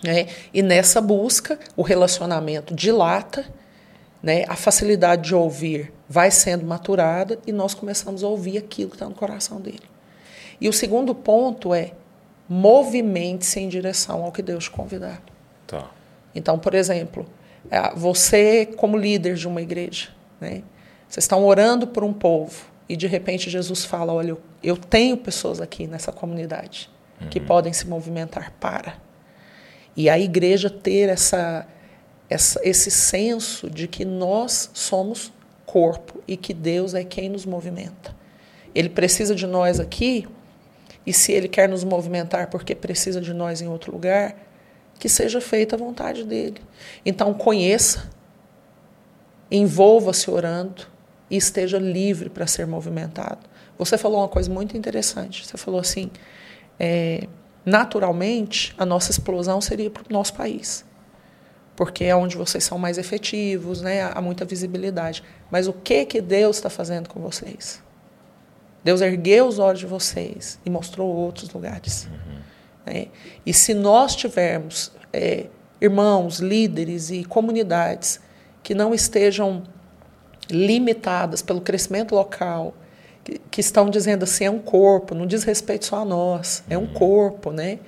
[0.03, 0.27] Né?
[0.53, 3.45] E nessa busca, o relacionamento dilata,
[4.21, 4.43] né?
[4.47, 9.07] a facilidade de ouvir vai sendo maturada e nós começamos a ouvir aquilo que está
[9.07, 9.83] no coração dele.
[10.59, 11.91] E o segundo ponto é
[12.47, 15.21] movimente-se em direção ao que Deus te convidar.
[15.65, 15.89] Tá.
[16.35, 17.25] Então, por exemplo,
[17.69, 20.09] é, você como líder de uma igreja,
[20.39, 20.63] né?
[21.07, 25.59] Vocês estão orando por um povo e de repente Jesus fala, olha, eu tenho pessoas
[25.59, 27.27] aqui nessa comunidade uhum.
[27.27, 28.95] que podem se movimentar para.
[29.95, 31.67] E a igreja ter essa,
[32.30, 35.32] essa, esse senso de que nós somos
[35.65, 38.15] corpo e que Deus é quem nos movimenta.
[38.73, 40.27] Ele precisa de nós aqui,
[41.06, 44.36] e se ele quer nos movimentar porque precisa de nós em outro lugar,
[44.99, 46.62] que seja feita a vontade dele.
[47.06, 48.10] Então, conheça,
[49.49, 50.88] envolva-se orando
[51.30, 53.49] e esteja livre para ser movimentado.
[53.77, 55.45] Você falou uma coisa muito interessante.
[55.45, 56.12] Você falou assim:
[56.80, 57.27] é,
[57.65, 60.86] naturalmente, a nossa explosão seria para o nosso país,
[61.76, 64.04] porque é onde vocês são mais efetivos, né?
[64.04, 65.24] há muita visibilidade.
[65.50, 67.82] Mas o que, que Deus está fazendo com vocês?
[68.84, 72.08] Deus ergueu os olhos de vocês e mostrou outros lugares.
[72.12, 72.39] Uhum.
[72.86, 73.08] Né?
[73.45, 75.47] E se nós tivermos é,
[75.80, 78.19] irmãos, líderes e comunidades
[78.63, 79.63] que não estejam
[80.50, 82.74] limitadas pelo crescimento local,
[83.23, 86.77] que, que, estão dizendo assim, é um corpo, não diz respeito só a nós, é
[86.77, 87.79] um corpo, né?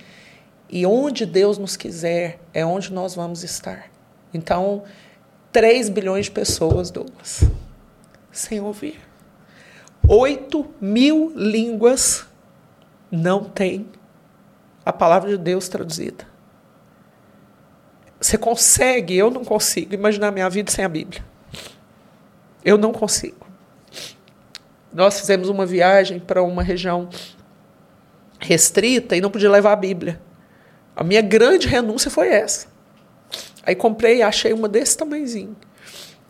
[0.69, 3.89] E onde Deus nos quiser, é onde nós vamos estar.
[4.33, 4.83] Então,
[5.51, 7.43] 3 bilhões de pessoas, Douglas,
[8.31, 8.99] sem ouvir.
[10.07, 12.25] 8 mil línguas
[13.11, 13.87] não têm
[14.85, 16.27] a palavra de Deus traduzida.
[18.19, 21.23] Você consegue, eu não consigo imaginar minha vida sem a Bíblia.
[22.63, 23.42] Eu não consigo.
[24.93, 27.09] Nós fizemos uma viagem para uma região
[28.39, 30.21] restrita e não podia levar a Bíblia.
[30.95, 32.67] A minha grande renúncia foi essa.
[33.65, 35.55] Aí comprei, achei uma desse tamanhozinho.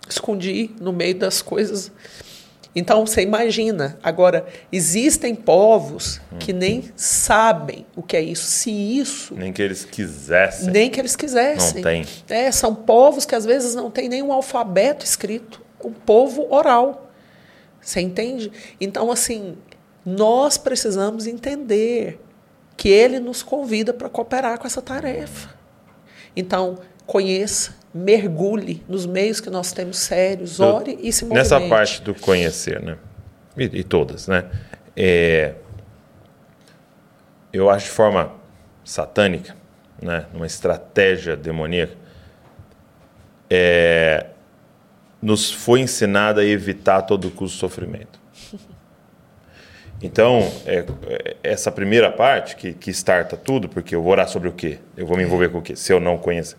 [0.07, 1.91] Escondi no meio das coisas
[2.75, 3.97] então você imagina.
[4.01, 8.45] Agora, existem povos que nem sabem o que é isso.
[8.45, 9.35] Se isso.
[9.35, 10.71] Nem que eles quisessem.
[10.71, 11.75] Nem que eles quisessem.
[11.75, 12.05] Não tem.
[12.27, 15.61] É, são povos que às vezes não têm nenhum alfabeto escrito.
[15.83, 17.02] Um povo oral.
[17.83, 18.51] Você entende?
[18.79, 19.57] Então, assim,
[20.05, 22.19] nós precisamos entender
[22.77, 25.53] que ele nos convida para cooperar com essa tarefa.
[26.35, 31.51] Então, conheça, mergulhe nos meios que nós temos sérios, ore e se movimente.
[31.51, 32.97] Nessa parte do conhecer, né?
[33.57, 34.49] E, e todas, né?
[34.95, 35.53] É,
[37.51, 38.33] eu acho de forma
[38.83, 39.55] satânica,
[40.01, 40.25] né?
[40.33, 41.95] Uma estratégia demoníaca,
[43.49, 44.27] é,
[45.23, 48.21] nos foi ensinada a evitar todo custo sofrimento.
[50.01, 54.49] Então, é, é, essa primeira parte que, que starta tudo, porque eu vou orar sobre
[54.49, 54.79] o quê?
[54.97, 55.77] Eu vou me envolver com o quê?
[55.77, 56.57] Se eu não conheço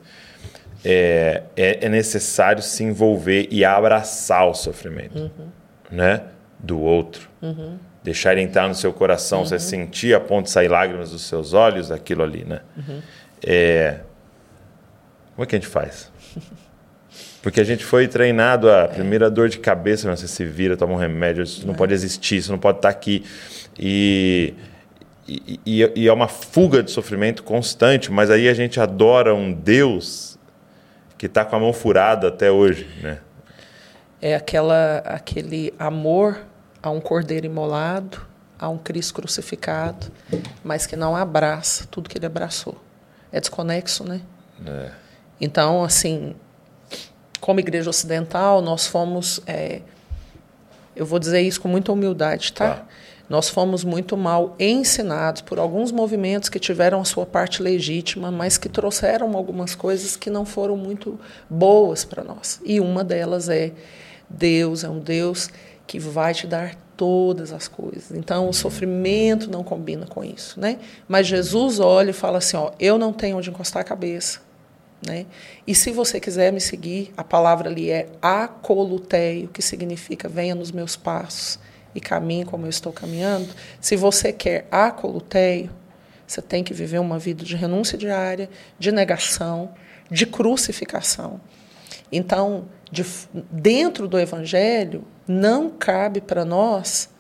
[0.82, 5.48] é, é, é, necessário se envolver e abraçar o sofrimento uhum.
[5.90, 6.22] né?
[6.58, 7.28] do outro.
[7.42, 7.78] Uhum.
[8.02, 9.44] Deixar ele entrar no seu coração, uhum.
[9.44, 12.44] você sentir a ponto de sair lágrimas dos seus olhos, aquilo ali.
[12.44, 12.60] Né?
[12.76, 13.02] Uhum.
[13.42, 14.00] É...
[15.34, 16.10] Como é que a gente faz?
[17.44, 20.96] Porque a gente foi treinado a primeira dor de cabeça, você se vira, toma um
[20.96, 21.76] remédio, isso não é.
[21.76, 23.22] pode existir, isso não pode estar aqui.
[23.78, 24.54] E,
[25.28, 29.52] e, e, e, é uma fuga de sofrimento constante, mas aí a gente adora um
[29.52, 30.38] Deus
[31.18, 33.18] que está com a mão furada até hoje, né?
[34.22, 36.38] É aquela, aquele amor
[36.82, 38.26] a um cordeiro imolado,
[38.58, 40.06] a um Cristo crucificado,
[40.64, 42.82] mas que não abraça tudo que ele abraçou.
[43.30, 44.22] É desconexo, né?
[44.66, 44.90] É.
[45.38, 46.34] Então, assim,
[47.44, 49.82] como igreja ocidental, nós fomos, é,
[50.96, 52.76] eu vou dizer isso com muita humildade, tá?
[52.76, 52.86] tá?
[53.28, 58.56] Nós fomos muito mal ensinados por alguns movimentos que tiveram a sua parte legítima, mas
[58.56, 61.20] que trouxeram algumas coisas que não foram muito
[61.50, 62.62] boas para nós.
[62.64, 63.72] E uma delas é
[64.26, 65.50] Deus é um Deus
[65.86, 68.10] que vai te dar todas as coisas.
[68.12, 70.78] Então, o sofrimento não combina com isso, né?
[71.06, 74.40] Mas Jesus olha e fala assim, ó, eu não tenho onde encostar a cabeça,
[75.06, 75.26] né?
[75.66, 80.70] E se você quiser me seguir, a palavra ali é acoluteio, que significa venha nos
[80.70, 81.58] meus passos
[81.94, 83.48] e caminhe como eu estou caminhando.
[83.80, 85.70] Se você quer acoluteio,
[86.26, 88.48] você tem que viver uma vida de renúncia diária,
[88.78, 89.74] de negação,
[90.10, 91.40] de crucificação.
[92.10, 93.04] Então, de,
[93.50, 97.10] dentro do Evangelho, não cabe para nós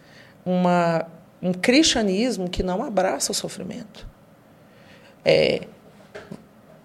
[0.44, 1.06] uma,
[1.42, 4.06] um cristianismo que não abraça o sofrimento.
[5.24, 5.66] É,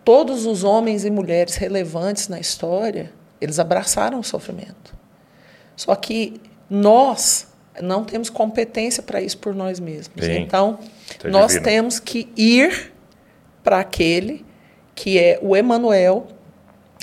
[0.09, 4.97] todos os homens e mulheres relevantes na história, eles abraçaram o sofrimento.
[5.75, 7.47] Só que nós
[7.79, 10.25] não temos competência para isso por nós mesmos.
[10.25, 10.39] Sim.
[10.39, 10.79] Então,
[11.19, 11.63] tá nós divino.
[11.63, 12.91] temos que ir
[13.63, 14.43] para aquele
[14.95, 16.25] que é o Emanuel,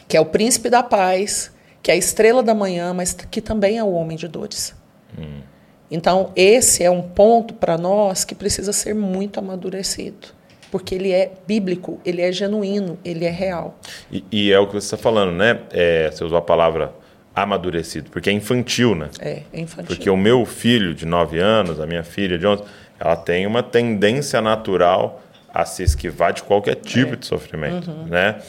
[0.08, 3.78] que é o príncipe da paz, que é a estrela da manhã, mas que também
[3.78, 4.74] é o homem de dores.
[5.16, 5.42] Hum.
[5.88, 10.34] Então, esse é um ponto para nós que precisa ser muito amadurecido.
[10.70, 13.78] Porque ele é bíblico, ele é genuíno, ele é real.
[14.10, 15.60] E, e é o que você está falando, né?
[15.70, 16.92] É, você usou a palavra
[17.34, 19.10] amadurecido, porque é infantil, né?
[19.20, 19.94] É, é infantil.
[19.94, 22.62] Porque o meu filho de 9 anos, a minha filha de 11,
[22.98, 27.16] ela tem uma tendência natural a se esquivar de qualquer tipo é.
[27.16, 28.04] de sofrimento, uhum.
[28.04, 28.40] né?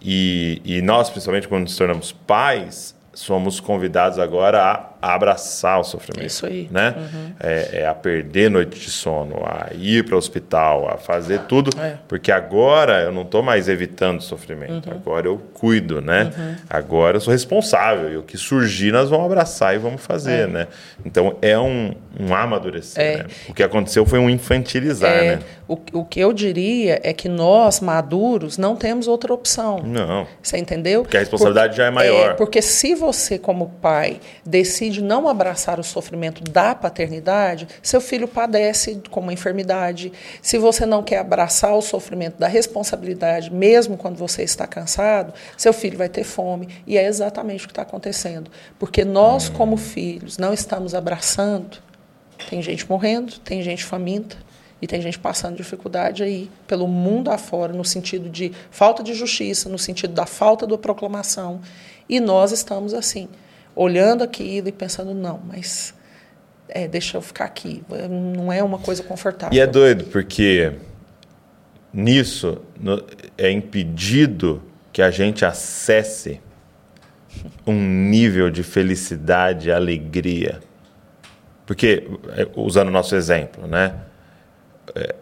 [0.00, 5.84] E, e nós, principalmente quando nos tornamos pais, somos convidados agora a a abraçar o
[5.84, 6.26] sofrimento.
[6.26, 6.68] Isso aí.
[6.70, 6.94] Né?
[6.96, 7.32] Uhum.
[7.40, 11.76] É, é, a perder noite de sono, a ir para o hospital, a fazer tudo.
[11.80, 11.98] É.
[12.06, 14.88] Porque agora eu não estou mais evitando o sofrimento.
[14.88, 14.96] Uhum.
[14.96, 16.30] Agora eu cuido, né?
[16.36, 16.54] Uhum.
[16.70, 18.12] Agora eu sou responsável.
[18.12, 20.46] E o que surgir, nós vamos abraçar e vamos fazer, é.
[20.46, 20.68] né?
[21.04, 23.02] Então é um, um amadurecer.
[23.02, 23.16] É.
[23.18, 23.24] Né?
[23.48, 25.36] O que aconteceu foi um infantilizar, é.
[25.36, 25.42] né?
[25.66, 29.78] O, o que eu diria é que nós, maduros, não temos outra opção.
[29.82, 30.26] Não.
[30.42, 31.02] Você entendeu?
[31.02, 32.36] Porque a responsabilidade porque, já é maior.
[32.36, 38.28] porque se você, como pai, decide de não abraçar o sofrimento da paternidade, seu filho
[38.28, 40.12] padece com uma enfermidade.
[40.40, 45.72] Se você não quer abraçar o sofrimento da responsabilidade, mesmo quando você está cansado, seu
[45.72, 46.68] filho vai ter fome.
[46.86, 48.50] E é exatamente o que está acontecendo.
[48.78, 51.78] Porque nós, como filhos, não estamos abraçando.
[52.48, 54.36] Tem gente morrendo, tem gente faminta.
[54.80, 59.68] E tem gente passando dificuldade aí pelo mundo afora, no sentido de falta de justiça,
[59.68, 61.60] no sentido da falta da proclamação.
[62.08, 63.28] E nós estamos assim
[63.74, 65.94] olhando aquilo e pensando, não, mas
[66.68, 67.82] é, deixa eu ficar aqui.
[68.10, 69.56] Não é uma coisa confortável.
[69.56, 70.72] E é doido, porque
[71.92, 73.04] nisso no,
[73.36, 74.62] é impedido
[74.92, 76.40] que a gente acesse
[77.66, 80.60] um nível de felicidade, alegria.
[81.66, 83.94] Porque, é, usando o nosso exemplo, né?
[84.94, 85.14] É,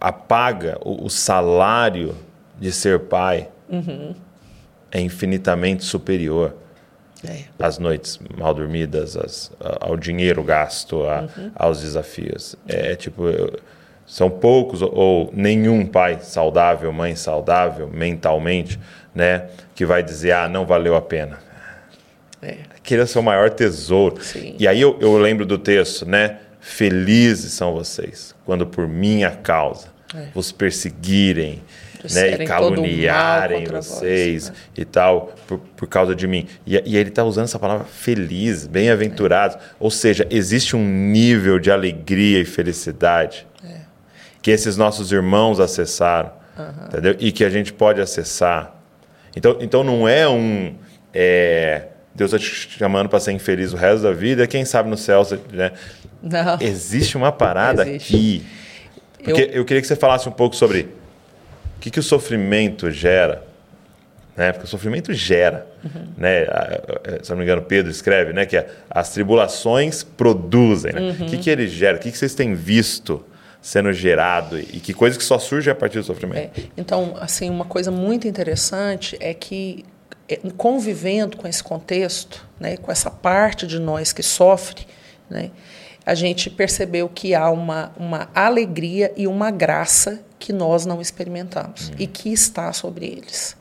[0.00, 2.14] apaga o, o salário
[2.58, 4.14] de ser pai uhum.
[4.90, 6.54] é infinitamente superior
[7.26, 7.44] é.
[7.58, 9.50] As noites mal dormidas, as,
[9.80, 11.50] ao dinheiro gasto, a, uhum.
[11.54, 12.54] aos desafios.
[12.66, 13.58] É tipo, eu,
[14.06, 18.78] são poucos ou nenhum pai saudável, mãe saudável mentalmente,
[19.14, 21.38] né, que vai dizer, ah, não valeu a pena.
[22.40, 22.56] É.
[22.74, 24.22] Aquele é o seu maior tesouro.
[24.22, 24.54] Sim.
[24.58, 26.38] E aí eu, eu lembro do texto, né?
[26.60, 30.28] Felizes são vocês quando por minha causa é.
[30.34, 31.62] vos perseguirem,
[32.12, 34.64] né, e caluniarem vocês vós, né?
[34.76, 36.46] e tal, por, por causa de mim.
[36.66, 39.56] E, e ele está usando essa palavra feliz, bem-aventurados.
[39.56, 39.60] É.
[39.80, 43.80] Ou seja, existe um nível de alegria e felicidade é.
[44.40, 46.86] que esses nossos irmãos acessaram, uhum.
[46.86, 47.16] entendeu?
[47.18, 48.74] E que a gente pode acessar.
[49.36, 50.74] Então, então não é um.
[51.12, 54.96] É, Deus está te chamando para ser infeliz o resto da vida, quem sabe no
[54.96, 55.26] céu.
[55.52, 55.72] Né?
[56.22, 56.58] Não.
[56.60, 58.14] Existe uma parada Existe.
[58.14, 58.46] aqui.
[59.22, 59.46] Porque eu...
[59.46, 60.88] eu queria que você falasse um pouco sobre
[61.78, 63.46] o que, que o sofrimento gera?
[64.36, 64.50] Né?
[64.50, 65.64] Porque o sofrimento gera.
[65.84, 66.08] Uhum.
[66.16, 66.44] Né?
[67.22, 68.44] Se não me engano, Pedro escreve né?
[68.44, 68.60] que
[68.90, 70.92] as tribulações produzem.
[70.92, 71.00] Né?
[71.00, 71.26] Uhum.
[71.26, 71.96] O que, que ele gera?
[71.96, 73.24] O que, que vocês têm visto
[73.62, 76.58] sendo gerado e que coisa que só surge a partir do sofrimento?
[76.58, 76.64] É.
[76.76, 79.84] Então, assim, uma coisa muito interessante é que
[80.28, 84.84] é, convivendo com esse contexto, né, com essa parte de nós que sofre,
[85.30, 85.52] né,
[86.08, 91.90] a gente percebeu que há uma, uma alegria e uma graça que nós não experimentamos
[91.90, 91.96] uhum.
[91.98, 93.54] e que está sobre eles.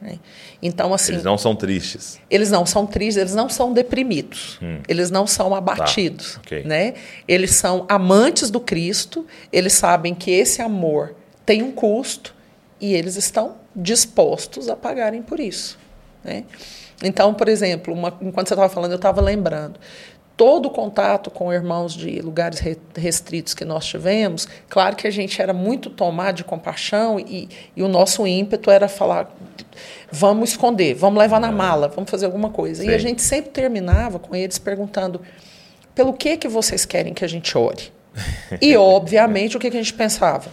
[0.00, 0.20] Né?
[0.62, 1.14] Então, assim.
[1.14, 2.20] Eles não são tristes.
[2.30, 4.78] Eles não são tristes, eles não são deprimidos, hum.
[4.86, 6.34] eles não são abatidos.
[6.34, 6.40] Tá.
[6.42, 6.62] Okay.
[6.62, 6.94] Né?
[7.26, 12.32] Eles são amantes do Cristo, eles sabem que esse amor tem um custo
[12.80, 15.76] e eles estão dispostos a pagarem por isso.
[16.22, 16.44] Né?
[17.02, 19.80] Então, por exemplo, uma, enquanto você estava falando, eu estava lembrando
[20.38, 22.62] todo o contato com irmãos de lugares
[22.96, 27.82] restritos que nós tivemos, claro que a gente era muito tomado de compaixão e, e
[27.82, 29.36] o nosso ímpeto era falar:
[30.10, 32.84] vamos esconder, vamos levar na mala, vamos fazer alguma coisa.
[32.84, 32.90] Sim.
[32.90, 35.20] E a gente sempre terminava com eles perguntando:
[35.92, 37.92] pelo que, que vocês querem que a gente ore?
[38.62, 40.50] E, obviamente, o que, que a gente pensava?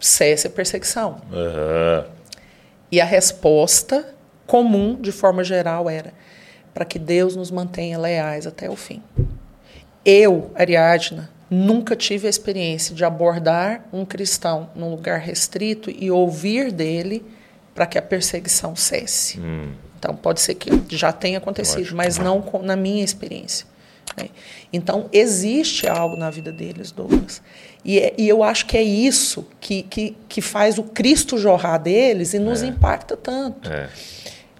[0.00, 1.20] Cesse a perseguição.
[1.30, 2.04] Uhum.
[2.90, 4.14] E a resposta
[4.46, 6.14] comum, de forma geral, era
[6.78, 9.02] para que Deus nos mantenha leais até o fim.
[10.04, 16.70] Eu, Ariadna, nunca tive a experiência de abordar um cristão num lugar restrito e ouvir
[16.70, 17.24] dele
[17.74, 19.40] para que a perseguição cesse.
[19.40, 19.72] Hum.
[19.98, 23.66] Então, pode ser que já tenha acontecido, mas não com, na minha experiência.
[24.16, 24.28] Né?
[24.72, 27.42] Então, existe algo na vida deles, Douglas.
[27.84, 31.78] E, é, e eu acho que é isso que, que, que, faz o Cristo jorrar
[31.78, 32.66] deles e nos é.
[32.66, 33.68] impacta tanto.
[33.68, 33.88] É.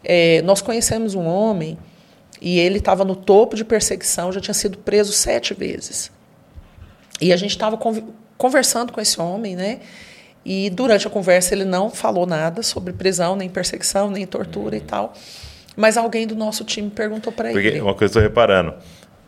[0.03, 1.79] É, nós conhecemos um homem
[2.41, 6.11] e ele estava no topo de perseguição, já tinha sido preso sete vezes.
[7.20, 7.78] E a gente estava
[8.36, 9.80] conversando com esse homem, né?
[10.45, 14.80] E durante a conversa ele não falou nada sobre prisão, nem perseguição, nem tortura e
[14.80, 15.12] tal.
[15.76, 17.80] Mas alguém do nosso time perguntou para ele.
[17.80, 18.74] Uma coisa que eu estou reparando,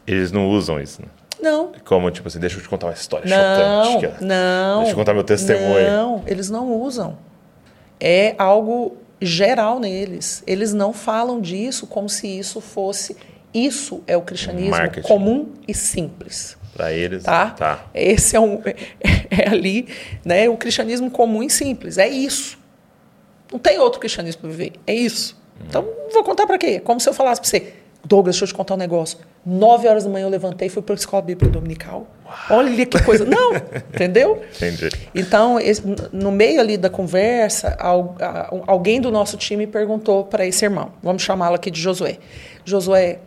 [0.06, 1.08] eles não usam isso, né?
[1.40, 1.72] Não.
[1.84, 4.24] Como, tipo assim, deixa eu te contar uma história não, chocante.
[4.24, 5.90] Não, Deixa eu contar meu testemunho.
[5.90, 7.18] Não, eles não usam.
[7.98, 10.42] É algo geral neles.
[10.46, 13.16] Eles não falam disso como se isso fosse.
[13.52, 15.06] Isso é o cristianismo Marketing.
[15.06, 16.56] comum e simples.
[16.72, 17.50] Para eles, tá?
[17.50, 17.86] tá?
[17.92, 18.74] Esse é, um, é,
[19.42, 19.88] é, ali,
[20.24, 20.48] né?
[20.48, 21.98] O cristianismo comum e simples.
[21.98, 22.58] É isso.
[23.52, 24.72] Não tem outro cristianismo para viver.
[24.86, 25.36] É isso.
[25.60, 25.64] Hum.
[25.68, 26.80] Então, vou contar para quê?
[26.80, 29.18] Como se eu falasse para você, Douglas, deixa eu te contar um negócio.
[29.44, 32.06] Nove horas da manhã eu levantei e fui para a escola bíblica dominical.
[32.50, 33.24] Olha que coisa.
[33.24, 33.54] Não,
[33.94, 34.42] entendeu?
[34.54, 34.90] Entendi.
[35.14, 35.56] Então,
[36.12, 37.76] no meio ali da conversa,
[38.66, 42.18] alguém do nosso time perguntou para esse irmão, vamos chamá-lo aqui de Josué.
[42.64, 43.20] Josué,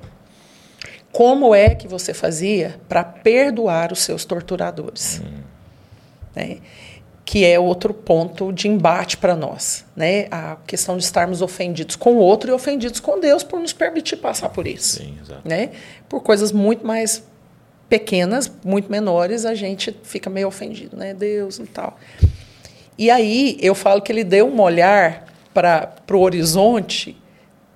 [1.12, 5.20] como é que você fazia para perdoar os seus torturadores?
[5.24, 5.42] Hum.
[6.36, 6.58] Né?
[7.26, 9.86] Que é outro ponto de embate para nós.
[9.96, 10.28] Né?
[10.30, 14.18] A questão de estarmos ofendidos com o outro e ofendidos com Deus por nos permitir
[14.18, 15.00] passar por isso.
[15.00, 15.18] Sim.
[15.46, 15.72] Né?
[16.10, 17.24] Por coisas muito mais
[17.90, 21.14] pequenas, muito menores, a gente fica meio ofendido, né?
[21.14, 22.00] Deus e tal.
[22.98, 27.16] E aí eu falo que ele deu um olhar para o horizonte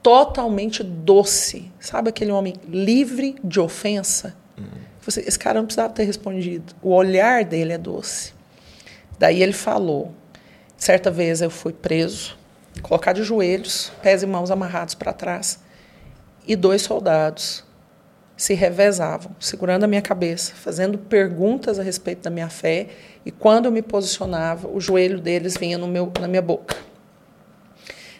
[0.02, 1.72] totalmente doce.
[1.80, 4.36] Sabe aquele homem livre de ofensa?
[4.58, 4.66] Uhum.
[5.02, 6.74] Você, esse cara não precisava ter respondido.
[6.82, 8.34] O olhar dele é doce.
[9.18, 10.14] Daí ele falou:
[10.78, 12.38] certa vez eu fui preso,
[12.82, 15.60] colocado de joelhos, pés e mãos amarrados para trás,
[16.48, 17.66] e dois soldados
[18.38, 22.88] se revezavam, segurando a minha cabeça, fazendo perguntas a respeito da minha fé,
[23.26, 26.78] e quando eu me posicionava, o joelho deles vinha no meu, na minha boca.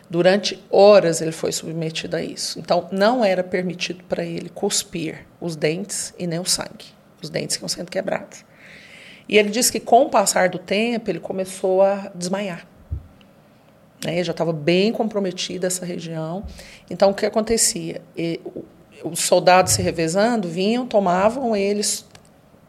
[0.10, 2.58] Durante horas ele foi submetido a isso.
[2.60, 6.86] Então, não era permitido para ele cuspir os dentes e nem o sangue,
[7.22, 8.44] os dentes que iam sendo quebrados.
[9.28, 12.66] E ele disse que, com o passar do tempo, ele começou a desmaiar.
[14.04, 14.24] Né?
[14.24, 16.46] Já estava bem comprometida essa região.
[16.90, 18.02] Então, o que acontecia?
[19.04, 22.06] os soldados se revezando, vinham, tomavam eles,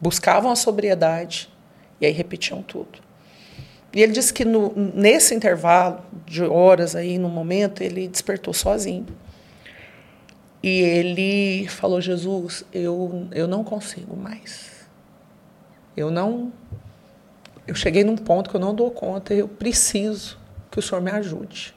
[0.00, 1.48] buscavam a sobriedade
[2.00, 2.98] e aí repetiam tudo.
[3.92, 9.06] E ele disse que no, nesse intervalo de horas aí, no momento, ele despertou sozinho.
[10.62, 14.77] E ele falou: Jesus, eu, eu não consigo mais.
[15.98, 16.52] Eu não.
[17.66, 20.38] Eu cheguei num ponto que eu não dou conta, eu preciso
[20.70, 21.74] que o Senhor me ajude.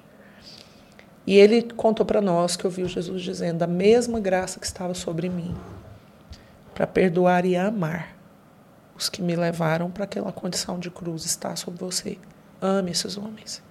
[1.25, 5.27] E ele contou para nós que ouviu Jesus dizendo: a mesma graça que estava sobre
[5.27, 5.55] mim,
[6.75, 8.15] para perdoar e amar
[8.95, 12.19] os que me levaram para aquela condição de cruz está sobre você.
[12.61, 13.63] Ame esses homens.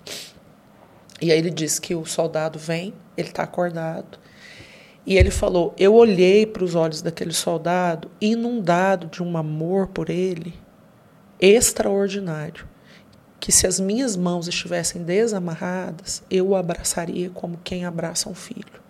[1.21, 4.19] E aí ele diz que o soldado vem, ele está acordado.
[5.07, 10.11] E ele falou: Eu olhei para os olhos daquele soldado, inundado de um amor por
[10.11, 10.55] ele
[11.41, 12.69] extraordinário
[13.41, 18.81] que se as minhas mãos estivessem desamarradas, eu o abraçaria como quem abraça um filho.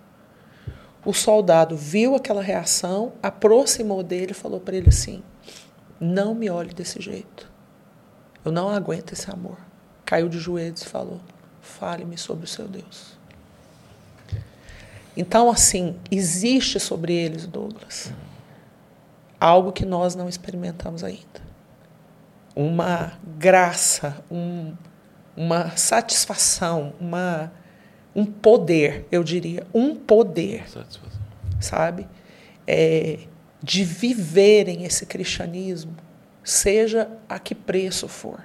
[1.04, 5.22] O soldado viu aquela reação, aproximou dele e falou para ele assim:
[6.00, 7.48] Não me olhe desse jeito.
[8.44, 9.56] Eu não aguento esse amor.
[10.04, 11.20] Caiu de joelhos e falou:
[11.61, 13.18] Fale-me sobre o seu Deus.
[15.20, 18.10] Então, assim, existe sobre eles, Douglas,
[19.38, 21.50] algo que nós não experimentamos ainda
[22.56, 24.74] uma graça, um,
[25.36, 27.52] uma satisfação, uma,
[28.16, 30.64] um poder, eu diria, um poder,
[31.60, 32.08] sabe?
[32.66, 33.18] É,
[33.62, 35.94] de viverem esse cristianismo,
[36.42, 38.42] seja a que preço for.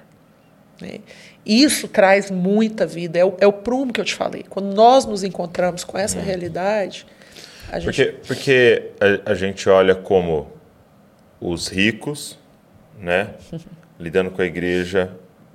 [0.80, 1.00] Né?
[1.44, 4.44] Isso traz muita vida, é o, é o prumo que eu te falei.
[4.48, 7.06] Quando nós nos encontramos com essa realidade,
[7.70, 7.84] a gente...
[7.84, 8.90] Porque, porque
[9.26, 10.50] a, a gente olha como
[11.40, 12.38] os ricos,
[12.98, 13.30] né?
[13.98, 15.10] lidando com a igreja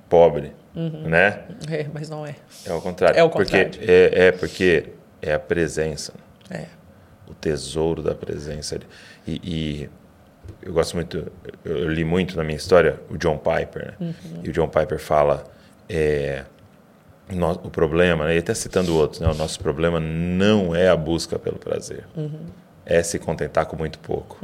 [0.08, 1.02] pobre, Uhum.
[1.08, 1.40] né?
[1.70, 2.34] É, mas não é.
[2.64, 3.18] É o contrário.
[3.18, 3.70] É o contrário.
[3.70, 4.86] Porque é, é porque
[5.20, 6.14] é a presença,
[6.50, 6.64] É.
[7.28, 8.80] o tesouro da presença.
[9.26, 9.90] E, e
[10.62, 11.30] eu gosto muito,
[11.64, 13.94] eu, li muito na minha história o John Piper, né?
[14.00, 14.40] Uhum.
[14.44, 15.44] E o John Piper fala
[15.88, 16.44] é,
[17.30, 18.36] no- o problema, né?
[18.36, 19.28] e até citando outros, né?
[19.28, 22.46] o nosso problema não é a busca pelo prazer, Uhum.
[22.86, 24.38] é se contentar com muito pouco.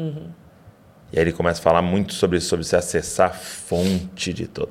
[1.10, 4.68] E aí ele começa a falar muito sobre, sobre se acessar a fonte de todo.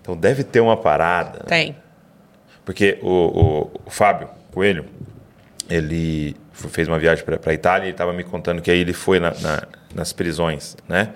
[0.00, 1.40] Então deve ter uma parada.
[1.40, 1.44] né?
[1.48, 1.76] Tem.
[2.64, 4.84] Porque o, o- o Fábio Coelho,
[5.68, 8.92] ele fez uma viagem para a Itália e ele estava me contando que aí ele
[8.92, 11.10] foi na- na- nas prisões, né?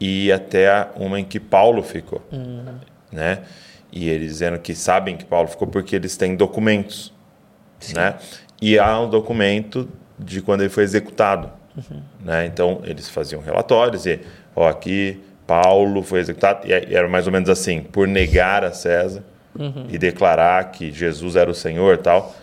[0.00, 2.22] E até uma em que Paulo ficou,
[3.12, 3.42] né?
[3.92, 7.12] E eles dizendo que sabem que Paulo ficou porque eles têm documentos,
[7.94, 8.16] né?
[8.60, 9.88] E há um documento
[10.18, 11.50] de quando ele foi executado,
[12.20, 12.46] né?
[12.46, 14.20] Então eles faziam relatórios e,
[14.54, 19.22] ó, aqui Paulo foi executado e era mais ou menos assim, por negar a César
[19.88, 22.34] e declarar que Jesus era o Senhor, tal.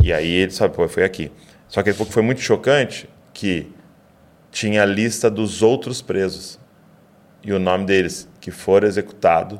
[0.00, 1.30] E aí ele sabe, pô, foi aqui.
[1.68, 3.70] Só que foi muito chocante que
[4.52, 6.60] tinha a lista dos outros presos
[7.42, 9.58] e o nome deles que foram executados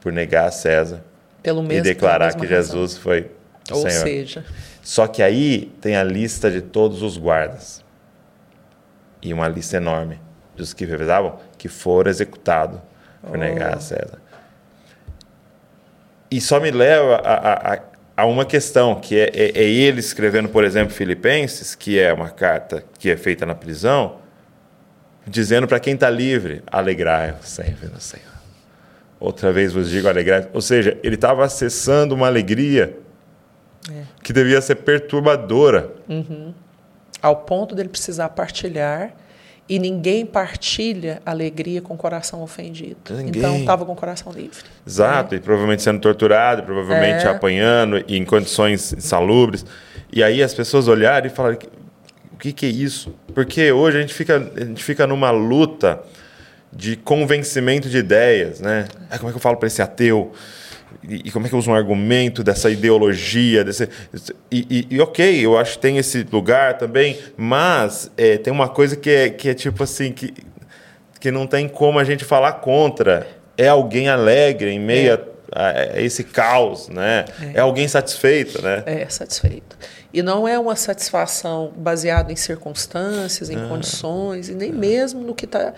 [0.00, 1.02] por negar a César
[1.42, 2.76] Pelo mesmo e declarar que mesma razão.
[2.76, 3.30] Jesus foi
[3.70, 4.02] o Ou Senhor.
[4.02, 4.44] seja,
[4.82, 7.82] Só que aí tem a lista de todos os guardas.
[9.22, 10.20] E uma lista enorme
[10.56, 12.78] dos que revisavam que foram executados
[13.22, 14.18] por negar a César.
[16.30, 17.82] E só me leva a, a- a-
[18.20, 22.28] a uma questão, que é, é- é ele escrevendo, por exemplo, Filipenses, que é uma
[22.30, 24.18] carta que é feita na prisão,
[25.26, 28.26] dizendo para quem está livre, alegrai-vos sempre no Senhor.
[29.18, 32.96] Outra vez vos digo alegrai Ou seja, ele estava acessando uma alegria
[34.22, 35.90] que devia ser perturbadora.
[37.22, 39.12] ao ponto dele precisar partilhar
[39.70, 42.96] e ninguém partilha alegria com o coração ofendido.
[43.08, 43.40] Ninguém.
[43.40, 44.58] Então estava com o coração livre.
[44.84, 47.28] Exato, e provavelmente sendo torturado, provavelmente É.
[47.28, 49.64] apanhando e em condições insalubres.
[50.12, 51.60] E aí as pessoas olharem e falarem:
[52.32, 53.14] o que, que é isso?
[53.32, 56.00] Porque hoje a gente fica, a gente fica numa luta
[56.72, 58.88] de convencimento de ideias, né?
[59.08, 60.32] Ah, como é que eu falo para esse ateu?
[61.02, 63.64] E, e como é que eu uso um argumento dessa ideologia?
[63.64, 63.88] Desse,
[64.50, 68.68] e, e- e ok, eu acho que tem esse lugar também, mas é, tem uma
[68.68, 70.34] coisa que é, que é tipo assim, que,
[71.18, 73.26] que não tem como a gente falar contra.
[73.56, 75.18] É alguém alegre em meio
[75.52, 77.24] a, a esse caos, né?
[77.54, 78.82] É, alguém satisfeito, né?
[78.86, 79.76] É, satisfeito.
[80.12, 83.52] E não é uma satisfação baseada em circunstâncias, Ah.
[83.54, 85.72] em condições, e nem mesmo no que está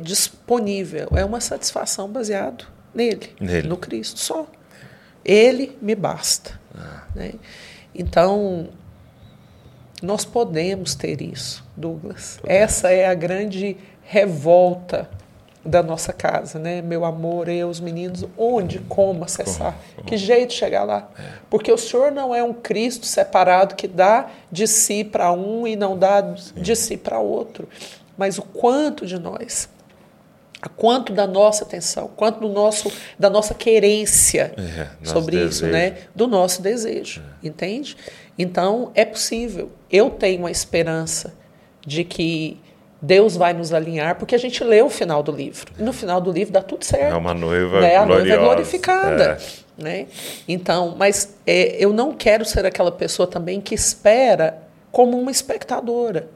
[0.00, 1.08] disponível.
[1.14, 2.64] É uma satisfação baseada
[2.94, 3.68] nele, Nele.
[3.68, 4.46] no Cristo só.
[5.24, 6.60] Ele me basta.
[6.74, 7.04] Ah.
[7.14, 7.34] né?
[7.94, 8.68] Então,
[10.02, 12.40] nós podemos ter isso, Douglas.
[12.44, 15.08] Essa é a grande revolta
[15.64, 16.82] da nossa casa, né?
[16.82, 19.76] Meu amor, eu, os meninos, onde, como acessar?
[20.04, 21.08] Que jeito chegar lá?
[21.48, 25.76] Porque o Senhor não é um Cristo separado que dá de si para um e
[25.76, 27.68] não dá de si para outro.
[28.18, 29.68] Mas o quanto de nós,
[30.68, 35.72] quanto da nossa atenção, quanto do nosso, da nossa querência É, nosso sobre isso, desejo.
[35.72, 35.96] né?
[36.14, 37.96] Do nosso desejo, entende?
[38.38, 39.70] Então é possível.
[39.90, 41.34] Eu tenho a esperança
[41.86, 42.60] de que
[43.00, 45.72] Deus vai nos alinhar, porque a gente lê o final do livro.
[45.76, 47.12] E no final do livro dá tudo certo.
[47.12, 47.96] É uma noiva né?
[47.96, 49.38] A noiva é glorificada.
[49.76, 50.06] Né?
[50.46, 56.28] Então, mas é, eu não quero ser aquela pessoa também que espera como uma espectadora.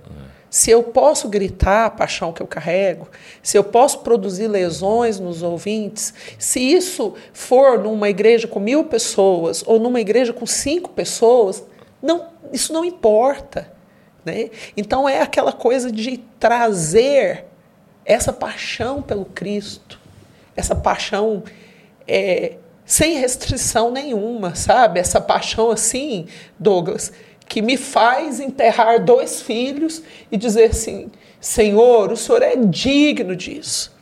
[0.48, 3.08] Se eu posso gritar a paixão que eu carrego,
[3.42, 9.62] se eu posso produzir lesões nos ouvintes, se isso for numa igreja com mil pessoas
[9.66, 11.64] ou numa igreja com cinco pessoas,
[12.00, 13.72] não, isso não importa.
[14.24, 14.50] Né?
[14.76, 17.44] Então é aquela coisa de trazer
[18.04, 20.00] essa paixão pelo Cristo,
[20.56, 21.42] essa paixão
[22.06, 25.00] é, sem restrição nenhuma, sabe?
[25.00, 26.28] Essa paixão assim,
[26.58, 27.12] Douglas,
[27.48, 33.94] que me faz enterrar dois filhos e dizer assim: Senhor, o Senhor é digno disso.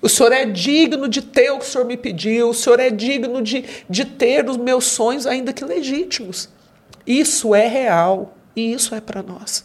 [0.00, 2.90] O Senhor é digno de ter o que o Senhor me pediu, o Senhor é
[2.90, 6.48] digno de, de ter os meus sonhos, ainda que legítimos.
[7.06, 9.64] Isso é real e isso é para nós.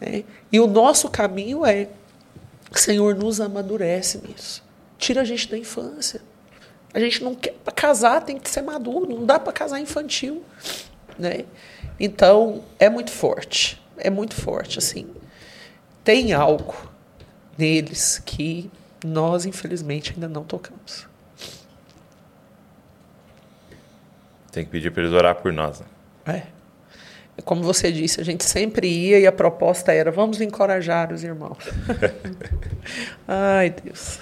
[0.00, 0.24] né?
[0.52, 1.88] E o nosso caminho é:
[2.72, 4.62] Senhor, nos amadurece nisso.
[4.98, 6.20] Tira a gente da infância.
[6.94, 10.42] A gente não quer para casar tem que ser maduro, não dá para casar infantil,
[11.18, 11.44] né?
[11.98, 15.06] Então é muito forte, é muito forte assim.
[16.04, 16.74] Tem algo
[17.56, 18.70] neles que
[19.04, 21.06] nós infelizmente ainda não tocamos.
[24.50, 25.80] Tem que pedir para eles orar por nós.
[25.80, 25.86] Né?
[26.26, 26.62] É.
[27.44, 31.56] Como você disse, a gente sempre ia e a proposta era: vamos encorajar os irmãos.
[33.26, 34.18] Ai, Deus.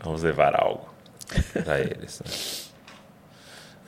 [0.00, 0.88] Vamos levar algo
[1.64, 2.20] para eles.
[2.20, 2.55] Né?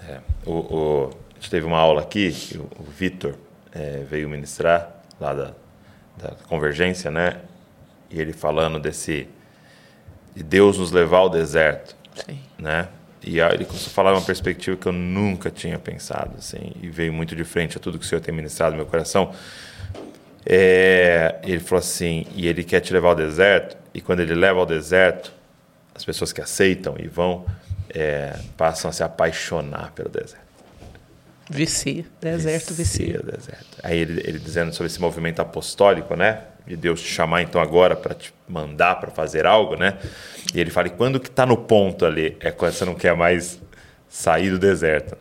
[0.09, 3.35] É, o, o, a gente teve uma aula aqui, o, o Vitor
[3.73, 4.91] é, veio ministrar
[5.21, 5.53] lá da,
[6.17, 7.37] da Convergência, né?
[8.11, 9.29] E ele falando desse
[10.35, 12.39] de Deus nos levar ao deserto, Sim.
[12.59, 12.89] né?
[13.23, 17.13] E ele começou a falar uma perspectiva que eu nunca tinha pensado, assim, e veio
[17.13, 19.35] muito de frente a tudo que o Senhor tem ministrado no meu coração.
[20.47, 24.61] É, ele falou assim, e ele quer te levar ao deserto, e quando ele leva
[24.61, 25.33] ao deserto,
[25.95, 27.45] as pessoas que aceitam e vão
[27.95, 30.49] é, passam a se apaixonar pelo deserto.
[31.51, 33.07] Vicia, deserto vicia.
[33.07, 33.23] vicia.
[33.23, 33.79] deserto.
[33.83, 36.43] Aí ele, ele dizendo sobre esse movimento apostólico, né?
[36.67, 39.99] De Deus te chamar então agora para te mandar para fazer algo, né?
[40.55, 42.37] E ele fala, e quando que está no ponto ali?
[42.41, 43.59] É quando você não quer mais
[44.09, 45.17] sair do deserto.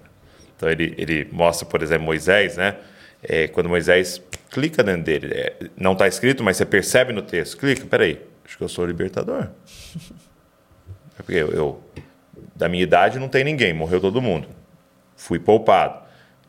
[0.56, 2.76] Então ele, ele mostra, por exemplo, Moisés, né?
[3.24, 7.58] É, quando Moisés clica dentro dele, é, não está escrito, mas você percebe no texto,
[7.58, 9.48] clica, peraí, acho que eu sou o libertador.
[11.20, 11.84] É porque eu, eu,
[12.58, 14.48] da minha idade, não tem ninguém, morreu todo mundo.
[15.16, 16.00] Fui poupado.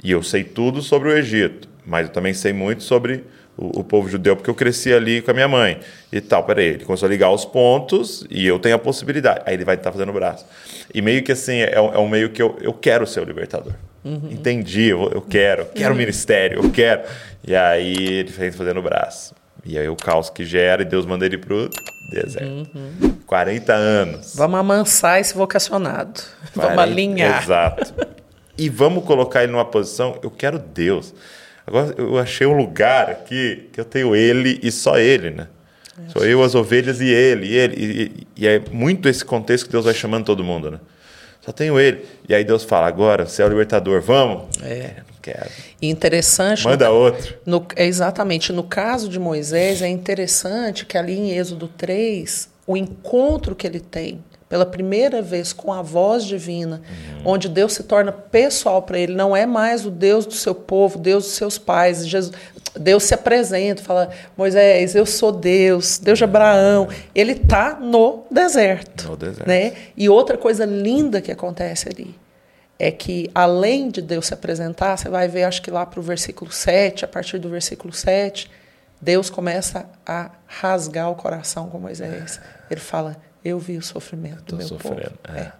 [0.03, 3.25] E eu sei tudo sobre o Egito, mas eu também sei muito sobre
[3.57, 5.81] o, o, povo judeu, porque eu cresci ali com a minha mãe
[6.13, 6.45] e tal.
[6.45, 9.43] Peraí, ele começou a ligar os pontos e eu tenho a possibilidade.
[9.45, 10.47] Aí ele vai estar fazendo o braço.
[10.95, 13.25] E meio que assim, é, um, é um meio que eu, eu quero ser o
[13.25, 13.75] libertador.
[14.05, 14.29] Uhum.
[14.31, 15.99] Entendi, eu, eu quero, quero o uhum.
[15.99, 17.03] ministério, eu quero.
[17.47, 19.35] E aí ele fez fazendo o braço.
[19.65, 21.69] E aí o caos que gera e Deus manda ele pro
[22.09, 22.71] deserto.
[22.75, 23.17] Uhum.
[23.27, 24.35] 40 anos.
[24.35, 26.21] Vamos amansar esse vocacionado.
[26.55, 27.43] 40, vamos alinhar.
[27.43, 27.95] Exato.
[28.57, 31.15] E vamos colocar ele numa posição, eu quero Deus.
[31.67, 35.49] Agora eu achei um lugar aqui que eu tenho ele e só ele, né?
[36.07, 36.09] É.
[36.11, 37.77] Sou eu, as ovelhas e ele, e ele.
[37.77, 40.81] E, e, é muito esse contexto que Deus vai chamando todo mundo, né?
[41.41, 42.05] Só tenho ele.
[42.29, 44.49] E aí Deus fala, agora, você é o libertador, vamos?
[44.63, 44.97] É.
[45.33, 45.51] Quero.
[45.81, 46.65] E interessante...
[46.65, 47.39] Manda no, outro.
[47.45, 48.53] No, exatamente.
[48.53, 53.81] No caso de Moisés, é interessante que ali em Êxodo 3, o encontro que ele
[53.81, 57.33] tem pela primeira vez com a voz divina, uhum.
[57.33, 60.99] onde Deus se torna pessoal para ele, não é mais o Deus do seu povo,
[60.99, 62.07] Deus dos seus pais.
[62.07, 62.35] Jesus,
[62.75, 66.89] Deus se apresenta, fala: Moisés, eu sou Deus, Deus de Abraão.
[67.15, 69.11] Ele está no deserto.
[69.11, 69.47] No deserto.
[69.47, 69.75] Né?
[69.95, 72.15] E outra coisa linda que acontece ali
[72.79, 76.03] é que, além de Deus se apresentar, você vai ver, acho que lá para o
[76.03, 78.51] versículo 7, a partir do versículo 7,
[79.01, 82.41] Deus começa a rasgar o coração com Moisés.
[82.71, 85.19] Ele fala eu vi o sofrimento do meu sofrendo.
[85.23, 85.39] povo.
[85.39, 85.41] É.
[85.41, 85.53] É.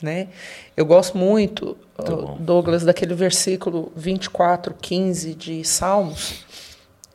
[0.00, 0.28] Né?
[0.76, 6.44] Eu gosto muito, muito Douglas, daquele versículo 24, 15 de Salmos,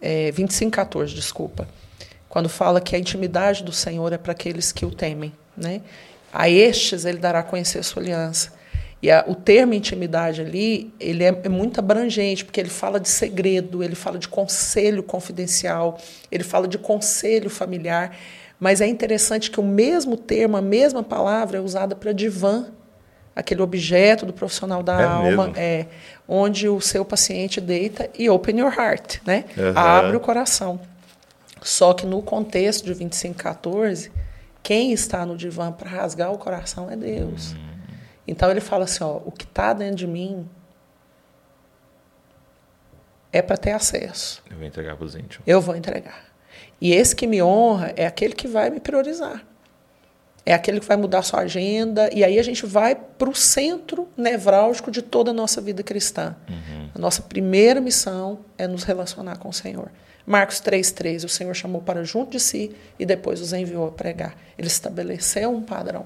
[0.02, 1.68] é, 25, 14, desculpa,
[2.30, 5.34] quando fala que a intimidade do Senhor é para aqueles que o temem.
[5.56, 5.82] Né?
[6.32, 8.54] A estes ele dará a conhecer a sua aliança.
[9.02, 13.08] E a, o termo intimidade ali, ele é, é, muito abrangente, porque ele fala de
[13.10, 16.00] segredo, ele fala de conselho confidencial,
[16.32, 18.18] ele fala de conselho familiar.
[18.60, 22.66] Mas é interessante que o mesmo termo, a mesma palavra é usada para divã,
[23.36, 25.86] aquele objeto do profissional da é alma, é
[26.28, 29.46] onde o seu paciente deita e open your heart, né?
[29.56, 29.78] Uhum.
[29.78, 30.80] Abre o coração.
[31.62, 34.12] Só que no contexto de 2514,
[34.64, 37.52] quem está no divã para rasgar o coração é Deus.
[37.52, 37.67] Uhum.
[38.28, 40.48] Então ele fala assim, ó, o que está dentro de mim
[43.32, 44.44] é para ter acesso.
[44.50, 45.48] Eu vou entregar para os íntimos.
[45.48, 46.26] Eu vou entregar.
[46.82, 49.44] E esse que me honra é aquele que vai me priorizar.
[50.46, 52.10] É aquele que vai mudar sua agenda.
[52.14, 56.36] E aí a gente vai para o centro nevrálgico de toda a nossa vida cristã.
[56.50, 56.90] Uhum.
[56.96, 59.92] A nossa primeira missão é nos relacionar com o Senhor.
[60.26, 64.36] Marcos 3,3, o Senhor chamou para junto de si e depois os enviou a pregar.
[64.58, 66.06] Ele estabeleceu um padrão.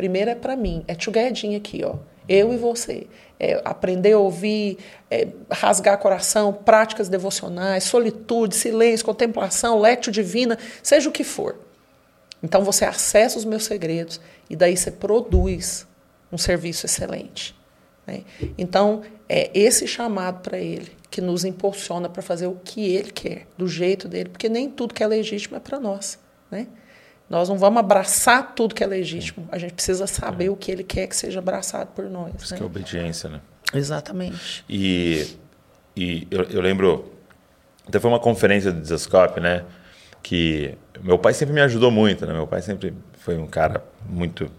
[0.00, 1.96] Primeiro é para mim, é together aqui, ó.
[2.26, 3.06] Eu e você.
[3.38, 4.78] É, aprender a ouvir,
[5.10, 11.58] é, rasgar coração, práticas devocionais, solitude, silêncio, contemplação, lectio divina, seja o que for.
[12.42, 15.86] Então você acessa os meus segredos e daí você produz
[16.32, 17.54] um serviço excelente.
[18.06, 18.22] Né?
[18.56, 23.46] Então é esse chamado para ele que nos impulsiona para fazer o que ele quer,
[23.58, 26.18] do jeito dele, porque nem tudo que é legítimo é para nós.
[26.50, 26.68] Né?
[27.30, 29.48] Nós não vamos abraçar tudo que é legítimo.
[29.52, 30.50] A gente precisa saber é.
[30.50, 32.34] o que ele quer que seja abraçado por nós.
[32.36, 32.58] Isso né?
[32.58, 33.40] que é obediência, né?
[33.72, 34.64] Exatamente.
[34.68, 35.38] E,
[35.96, 37.12] e eu, eu lembro,
[37.86, 39.64] até foi uma conferência do Desascope, né?
[40.20, 42.32] Que meu pai sempre me ajudou muito, né?
[42.32, 44.50] Meu pai sempre foi um cara muito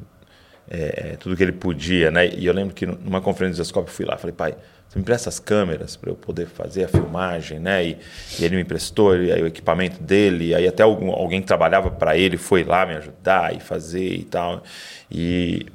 [0.70, 2.26] é, tudo que ele podia, né?
[2.26, 4.56] E eu lembro que numa conferência de Escopo eu fui lá, falei, pai,
[4.92, 7.82] você me empresta as câmeras para eu poder fazer a filmagem, né?
[7.82, 7.98] E,
[8.38, 11.90] e ele me emprestou e aí o equipamento dele, aí até algum, alguém que trabalhava
[11.90, 14.62] para ele foi lá me ajudar e fazer e tal.
[15.10, 15.66] E,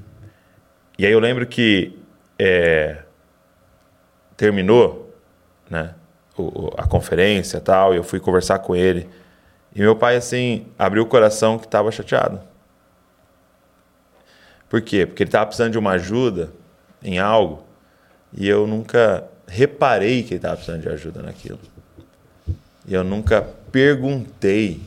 [0.98, 1.98] e aí eu lembro que
[2.38, 2.98] é,
[4.36, 5.10] terminou,
[5.70, 5.94] né?
[6.36, 9.08] O, a conferência e tal, e eu fui conversar com ele.
[9.74, 12.38] E meu pai, assim, abriu o coração que estava chateado.
[14.68, 15.06] Por quê?
[15.06, 16.52] Porque ele estava precisando de uma ajuda
[17.02, 17.65] em algo
[18.36, 21.58] e eu nunca reparei que ele estava precisando de ajuda naquilo.
[22.86, 24.80] E eu nunca perguntei.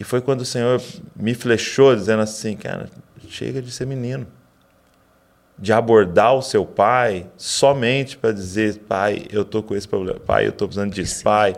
[0.00, 0.80] E foi quando o Senhor
[1.14, 2.88] me flechou dizendo assim, cara,
[3.28, 4.26] chega de ser menino.
[5.56, 10.48] De abordar o seu pai somente para dizer, pai, eu tô com esse problema, pai,
[10.48, 11.54] eu tô precisando disso, pai.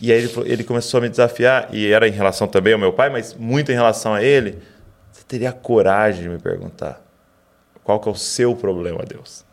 [0.00, 2.92] E aí ele, ele começou a me desafiar, e era em relação também ao meu
[2.92, 4.62] pai, mas muito em relação a ele
[5.12, 7.03] você teria coragem de me perguntar
[7.84, 9.44] qual que é o seu problema, Deus?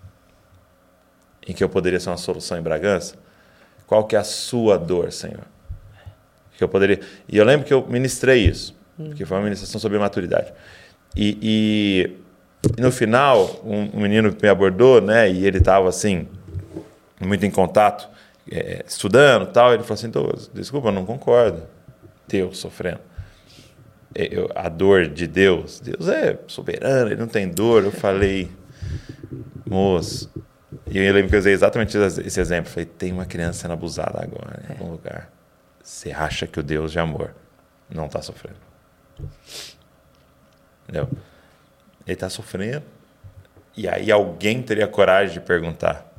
[1.45, 3.15] Em que eu poderia ser uma solução em Bragança?
[3.85, 5.43] Qual que é a sua dor, Senhor?
[6.57, 7.01] Que eu poderia.
[7.27, 8.73] E eu lembro que eu ministrei isso,
[9.17, 10.53] que foi uma ministração sobre maturidade.
[11.15, 15.29] E, e no final, um, um, menino me abordou, né?
[15.29, 16.25] E ele estava assim,
[17.19, 18.07] muito em contato,
[18.49, 19.73] é, estudando, tal.
[19.73, 21.63] Ele falou assim: desculpa, eu não concordo.
[22.29, 23.10] Deus sofrendo.
[24.13, 25.79] É, eu, a dor de Deus.
[25.79, 27.83] Deus é soberano, ele não tem dor.
[27.83, 28.51] Eu falei,
[29.65, 30.31] moço.
[30.87, 32.69] E eu lembro que eu usei exatamente esse exemplo.
[32.69, 35.31] Eu falei, tem uma criança sendo abusada agora em algum lugar.
[35.81, 37.33] Você acha que o Deus de amor
[37.89, 38.59] não está sofrendo?
[40.83, 41.09] Entendeu?
[42.05, 42.83] Ele está sofrendo.
[43.75, 46.11] E aí alguém teria coragem de perguntar: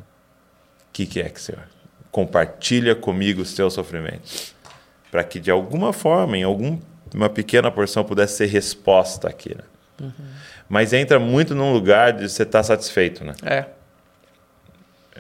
[0.89, 1.65] o que, que é que, Senhor?
[2.11, 4.55] Compartilha comigo os teus sofrimentos.
[5.11, 6.79] Para que de alguma forma, em algum
[7.15, 9.55] uma pequena porção pudesse ser resposta aqui.
[9.55, 9.65] Né?
[10.01, 10.13] Uhum.
[10.69, 13.35] Mas entra muito num lugar de você estar tá satisfeito, né?
[13.45, 13.67] É.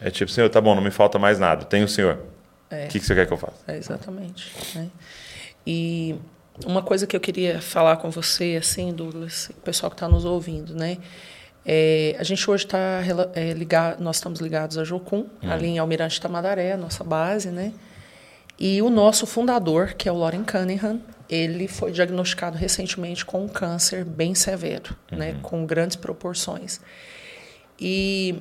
[0.00, 2.18] É tipo, Senhor, tá bom, não me falta mais nada, tem o Senhor.
[2.70, 2.86] É.
[2.86, 3.58] O que, que você quer que eu faça?
[3.68, 4.52] É, exatamente.
[4.74, 4.88] Né?
[5.66, 6.16] E
[6.64, 10.24] uma coisa que eu queria falar com você, assim, Douglas, o pessoal que está nos
[10.24, 10.98] ouvindo, né?
[11.64, 13.02] É, a gente hoje está
[13.34, 15.50] é, ligado, nós estamos ligados a Jocum, hum.
[15.50, 17.72] ali em Almirante Tamandaré, nossa base, né?
[18.64, 23.48] E o nosso fundador, que é o Lauren Cunningham, ele foi diagnosticado recentemente com um
[23.48, 25.18] câncer bem severo, uhum.
[25.18, 26.80] né, com grandes proporções.
[27.76, 28.36] E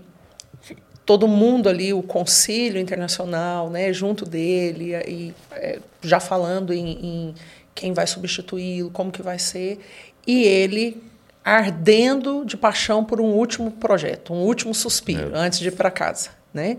[1.07, 7.35] todo mundo ali, o concílio internacional, né, junto dele, e, é, já falando em, em
[7.73, 9.79] quem vai substituí-lo, como que vai ser,
[10.27, 11.01] e ele
[11.43, 15.39] ardendo de paixão por um último projeto, um último suspiro, é.
[15.39, 16.77] antes de ir para casa, né?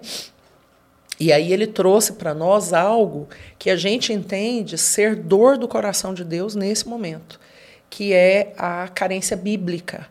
[1.19, 6.15] E aí ele trouxe para nós algo que a gente entende ser dor do coração
[6.15, 7.39] de Deus nesse momento,
[7.89, 10.09] que é a carência bíblica.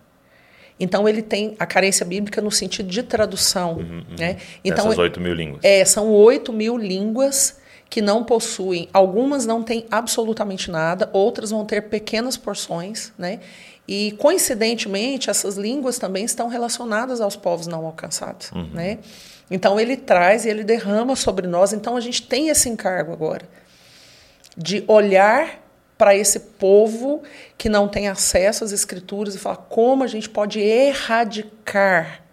[0.80, 3.74] Então ele tem a carência bíblica no sentido de tradução.
[3.74, 4.16] Uhum, uhum.
[4.18, 4.38] Né?
[4.64, 5.64] Então, Essas 8 mil línguas.
[5.64, 11.66] É, são 8 mil línguas que não possuem, algumas não têm absolutamente nada, outras vão
[11.66, 13.42] ter pequenas porções, né?
[13.86, 18.70] E coincidentemente essas línguas também estão relacionadas aos povos não alcançados, uhum.
[18.72, 19.00] né?
[19.52, 21.74] Então ele traz e ele derrama sobre nós.
[21.74, 23.48] Então a gente tem esse encargo agora
[24.58, 25.60] de olhar
[25.98, 27.22] para esse povo
[27.58, 32.24] que não tem acesso às escrituras e falar como a gente pode erradicar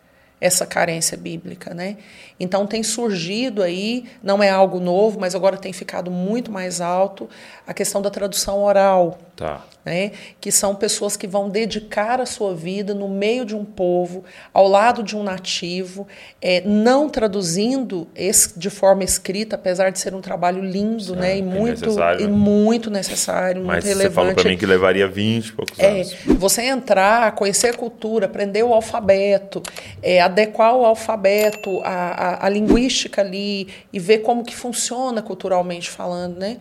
[0.41, 1.99] essa carência bíblica, né?
[2.41, 7.29] Então tem surgido aí, não é algo novo, mas agora tem ficado muito mais alto
[7.67, 9.19] a questão da tradução oral.
[9.37, 9.65] Tá.
[9.85, 10.11] Né?
[10.41, 14.67] Que são pessoas que vão dedicar a sua vida no meio de um povo, ao
[14.67, 16.07] lado de um nativo,
[16.43, 21.37] é, não traduzindo esse, de forma escrita, apesar de ser um trabalho lindo, né?
[21.37, 22.33] E é muito, necessário, e né?
[22.33, 24.09] muito necessário, mas muito relevante.
[24.09, 26.17] Você falou para mim que levaria 20 poucos é, anos.
[26.27, 29.63] Você entrar, conhecer a cultura, aprender o alfabeto,
[30.03, 36.39] é, adequar o alfabeto a a, linguística ali e ver como que funciona culturalmente falando,
[36.39, 36.59] né?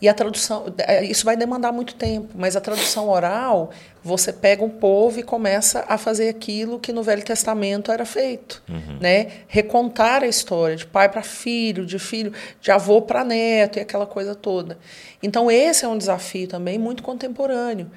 [0.00, 3.70] E a tradução, é, isso vai demandar muito tempo, mas a tradução oral,
[4.02, 8.62] você pega um povo e começa a fazer aquilo que no Velho Testamento era feito,
[8.68, 8.98] uhum.
[9.00, 9.26] né?
[9.48, 14.06] Recontar a história de pai para filho, de filho, de avô para neto e aquela
[14.06, 14.78] coisa toda.
[15.20, 17.90] Então esse é um desafio também muito contemporâneo.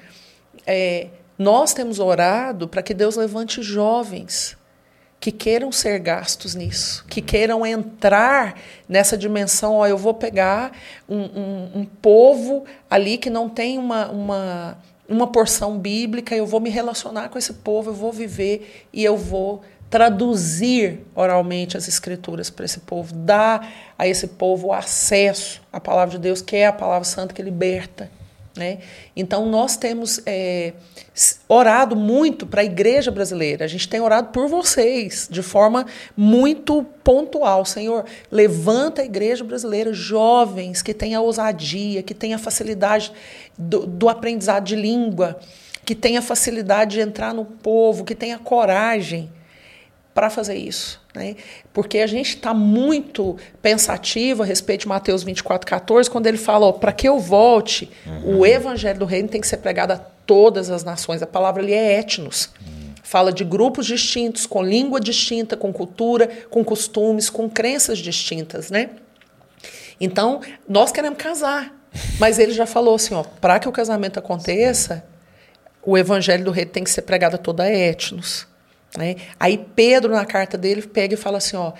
[0.66, 1.06] É,
[1.38, 4.56] nós temos orado para que Deus levante jovens
[5.22, 8.58] que queiram ser gastos nisso, que queiram entrar
[8.88, 9.76] nessa dimensão.
[9.76, 10.72] Ó, eu vou pegar
[11.08, 16.58] um, um, um povo ali que não tem uma, uma, uma porção bíblica, eu vou
[16.58, 22.50] me relacionar com esse povo, eu vou viver e eu vou traduzir oralmente as escrituras
[22.50, 26.72] para esse povo, dar a esse povo acesso à palavra de Deus, que é a
[26.72, 28.10] palavra santa que liberta.
[28.56, 28.80] Né?
[29.16, 30.74] Então, nós temos é,
[31.48, 33.64] orado muito para a igreja brasileira.
[33.64, 37.64] A gente tem orado por vocês, de forma muito pontual.
[37.64, 43.12] Senhor, levanta a igreja brasileira, jovens que tenham a ousadia, que tenham a facilidade
[43.56, 45.38] do, do aprendizado de língua,
[45.84, 49.32] que tenham a facilidade de entrar no povo, que tenha coragem
[50.14, 51.01] para fazer isso.
[51.14, 51.36] Né?
[51.72, 56.72] Porque a gente está muito pensativo a respeito de Mateus 24, 14, quando ele fala:
[56.72, 58.38] para que eu volte, uhum.
[58.38, 61.22] o evangelho do reino tem que ser pregado a todas as nações.
[61.22, 62.50] A palavra ali é etnos.
[62.60, 62.92] Uhum.
[63.02, 68.70] Fala de grupos distintos, com língua distinta, com cultura, com costumes, com crenças distintas.
[68.70, 68.90] Né?
[70.00, 71.78] Então, nós queremos casar.
[72.18, 75.04] Mas ele já falou assim: para que o casamento aconteça,
[75.82, 78.46] o evangelho do reino tem que ser pregado a toda etnos.
[78.96, 79.16] Né?
[79.38, 81.72] Aí Pedro, na carta dele, pega e fala assim, ó,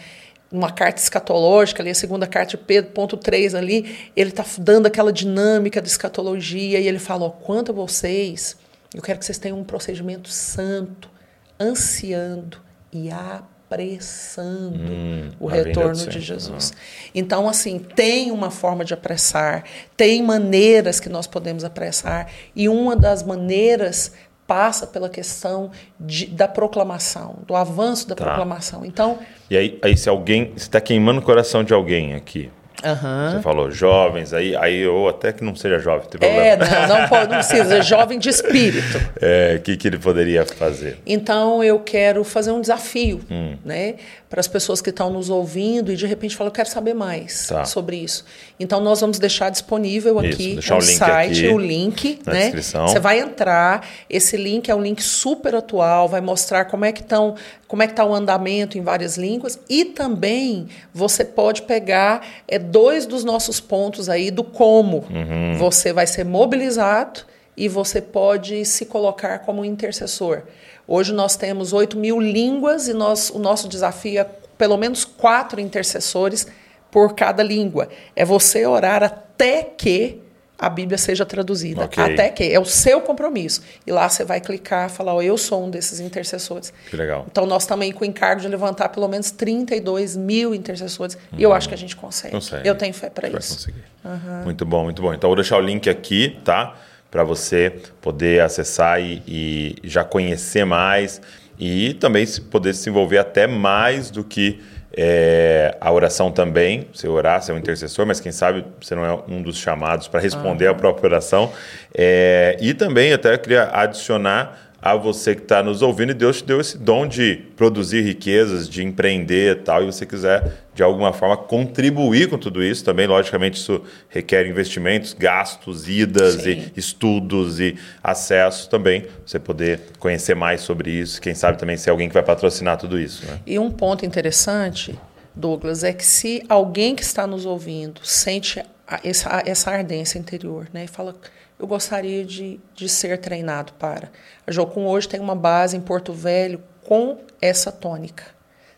[0.51, 4.87] uma carta escatológica, ali, a segunda carta de Pedro, ponto 3 ali, ele está dando
[4.87, 8.57] aquela dinâmica da escatologia e ele fala, ó, quanto a vocês,
[8.95, 11.11] eu quero que vocês tenham um procedimento santo,
[11.59, 12.59] ansiando
[12.93, 16.75] e apressando hum, o retorno de Jesus.
[16.75, 16.79] Ah.
[17.15, 19.65] Então, assim, tem uma forma de apressar,
[19.97, 24.13] tem maneiras que nós podemos apressar, e uma das maneiras
[24.53, 28.25] passa pela questão de, da proclamação, do avanço da tá.
[28.27, 28.85] proclamação.
[28.85, 29.19] Então.
[29.49, 32.51] E aí, aí se alguém está queimando o coração de alguém aqui,
[32.85, 33.31] Uhum.
[33.31, 36.45] Você falou jovens, aí, aí ou até que não seja jovem, tem problema.
[36.45, 38.99] É, não, não, pode, não precisa, é jovem de espírito.
[38.99, 40.99] O é, que, que ele poderia fazer?
[41.07, 43.57] Então eu quero fazer um desafio, hum.
[43.65, 43.95] né?
[44.33, 47.49] Para as pessoas que estão nos ouvindo e de repente falam, eu quero saber mais
[47.49, 47.67] tá.
[47.67, 48.25] sobre isso.
[48.59, 52.45] Então nós vamos deixar disponível aqui no site, o link, né?
[52.45, 52.89] Descrição.
[52.89, 57.03] Você vai entrar, esse link é um link super atual, vai mostrar como é que
[57.03, 57.35] estão
[57.69, 62.59] como é que está o andamento em várias línguas e também você pode pegar é,
[62.59, 65.59] dois dos nossos pontos aí do como uhum.
[65.59, 67.21] você vai ser mobilizado
[67.57, 70.43] e você pode se colocar como intercessor.
[70.87, 74.27] Hoje nós temos 8 mil línguas e nós, o nosso desafio é
[74.57, 76.47] pelo menos quatro intercessores
[76.91, 77.89] por cada língua.
[78.15, 80.21] É você orar até que
[80.63, 81.87] a Bíblia seja traduzida.
[81.87, 82.05] Okay.
[82.05, 83.63] Até que é o seu compromisso.
[83.85, 86.73] E lá você vai clicar e falar: oh, eu sou um desses intercessores.
[86.89, 87.27] Que legal.
[87.29, 91.17] Então nós também com o encargo de levantar pelo menos 32 mil intercessores.
[91.17, 91.39] Uhum.
[91.41, 92.35] E eu acho que a gente consegue.
[92.35, 92.69] consegue.
[92.69, 93.35] Eu tenho fé para isso.
[93.35, 93.85] Vai conseguir.
[94.05, 94.45] Uhum.
[94.45, 95.13] Muito bom, muito bom.
[95.13, 96.77] Então vou deixar o link aqui, tá?
[97.13, 101.21] Para você poder acessar e, e já conhecer mais
[101.57, 104.61] e também poder se envolver até mais do que
[104.95, 109.05] é, a oração também, você orar, você é um intercessor, mas quem sabe você não
[109.05, 110.73] é um dos chamados para responder uhum.
[110.73, 111.53] a própria oração.
[111.95, 116.45] É, e também até queria adicionar a você que está nos ouvindo e Deus te
[116.45, 121.13] deu esse dom de produzir riquezas, de empreender e tal, e você quiser de alguma
[121.13, 126.73] forma contribuir com tudo isso, também logicamente isso requer investimentos, gastos, idas Sim.
[126.75, 131.91] e estudos e acesso também, você poder conhecer mais sobre isso, quem sabe também ser
[131.91, 133.25] alguém que vai patrocinar tudo isso.
[133.25, 133.39] Né?
[133.47, 134.99] E um ponto interessante,
[135.33, 138.61] Douglas, é que se alguém que está nos ouvindo sente
[139.05, 141.15] essa, essa ardência interior, né, e fala
[141.63, 144.11] eu gostaria de, de ser treinado para.
[144.45, 148.25] A Jocum hoje tem uma base em Porto Velho com essa tônica.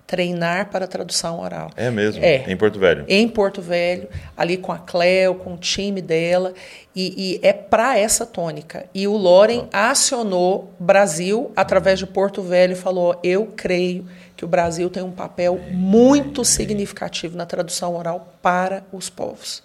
[0.07, 1.71] Treinar para tradução oral.
[1.77, 2.23] É mesmo?
[2.23, 2.45] É.
[2.47, 3.07] Em Porto Velho?
[3.09, 4.07] Em Porto Velho,
[4.37, 6.53] ali com a Cleo, com o time dela.
[6.95, 8.85] E, e é para essa tônica.
[8.95, 9.91] E o Loren ah.
[9.91, 14.07] acionou Brasil através de Porto Velho e falou: Eu creio
[14.37, 19.63] que o Brasil tem um papel muito significativo na tradução oral para os povos.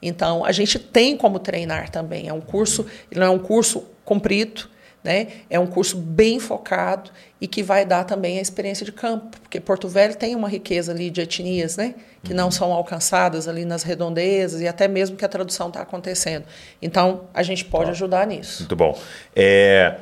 [0.00, 2.28] Então, a gente tem como treinar também.
[2.28, 4.68] É um curso, não é um curso comprido,
[5.06, 5.28] né?
[5.48, 9.60] É um curso bem focado e que vai dar também a experiência de campo, porque
[9.60, 11.94] Porto Velho tem uma riqueza ali de etnias, né?
[12.24, 16.44] Que não são alcançadas ali nas redondezas e até mesmo que a tradução está acontecendo.
[16.82, 18.62] Então, a gente pode ajudar nisso.
[18.62, 18.98] Muito bom.
[19.34, 19.96] É...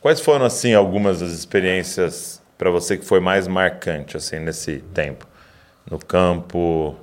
[0.00, 5.26] Quais foram assim algumas das experiências para você que foi mais marcante assim nesse tempo
[5.88, 6.96] no campo?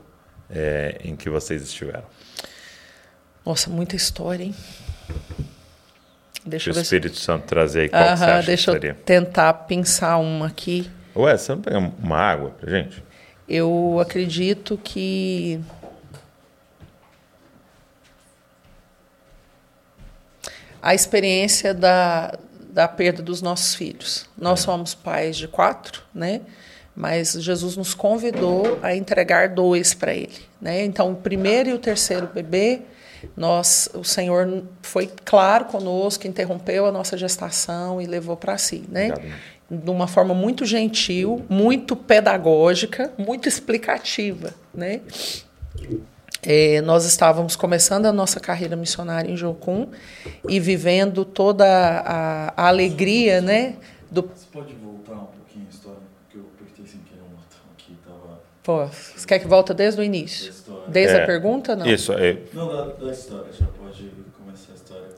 [0.49, 2.05] É, em que vocês estiveram?
[3.45, 4.55] Nossa, muita história, hein?
[6.45, 7.23] Deixa o Espírito se...
[7.23, 10.89] Santo trazer aí, qual você acha Deixa eu tentar pensar uma aqui.
[11.15, 13.03] Ué, você não pega uma água pra gente?
[13.47, 15.59] Eu acredito que...
[20.81, 22.37] A experiência da,
[22.69, 24.27] da perda dos nossos filhos.
[24.37, 24.63] Nós é.
[24.63, 26.41] somos pais de quatro, né?
[26.95, 30.33] Mas Jesus nos convidou a entregar dois para Ele.
[30.61, 30.83] Né?
[30.85, 32.81] Então, o primeiro e o terceiro bebê,
[33.35, 38.83] nós, o Senhor foi claro conosco, interrompeu a nossa gestação e levou para si.
[38.89, 39.13] Né?
[39.69, 44.53] De uma forma muito gentil, muito pedagógica, muito explicativa.
[44.73, 45.01] Né?
[46.43, 49.87] é, nós estávamos começando a nossa carreira missionária em Jocum
[50.47, 53.77] e vivendo toda a, a alegria, né?
[54.11, 54.23] Do...
[54.23, 55.99] Você pode voltar um pouquinho a história?
[56.23, 57.97] Porque eu apertei sem querer um botão aqui.
[58.05, 58.41] Tava...
[58.63, 60.53] Pô, você quer que volte desde o início?
[60.87, 61.85] Desde é, a pergunta, não?
[61.85, 62.37] Isso, é.
[62.53, 63.51] Não, da, da, história.
[63.51, 65.09] Já pode começar a história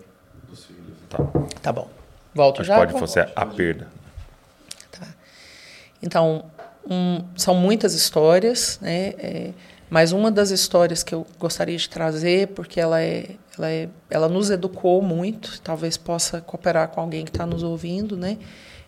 [0.49, 0.97] dos filhos.
[1.07, 1.17] Tá,
[1.61, 1.87] tá bom.
[2.33, 2.77] Volto Acho já?
[2.77, 3.87] Pode fazer a perda.
[4.91, 5.07] Tá.
[6.01, 6.45] Então,
[6.89, 9.13] um, são muitas histórias, né?
[9.19, 9.51] É,
[9.91, 13.27] mas uma das histórias que eu gostaria de trazer, porque ela é,
[13.57, 18.17] ela é, ela nos educou muito, talvez possa cooperar com alguém que está nos ouvindo,
[18.17, 18.39] né?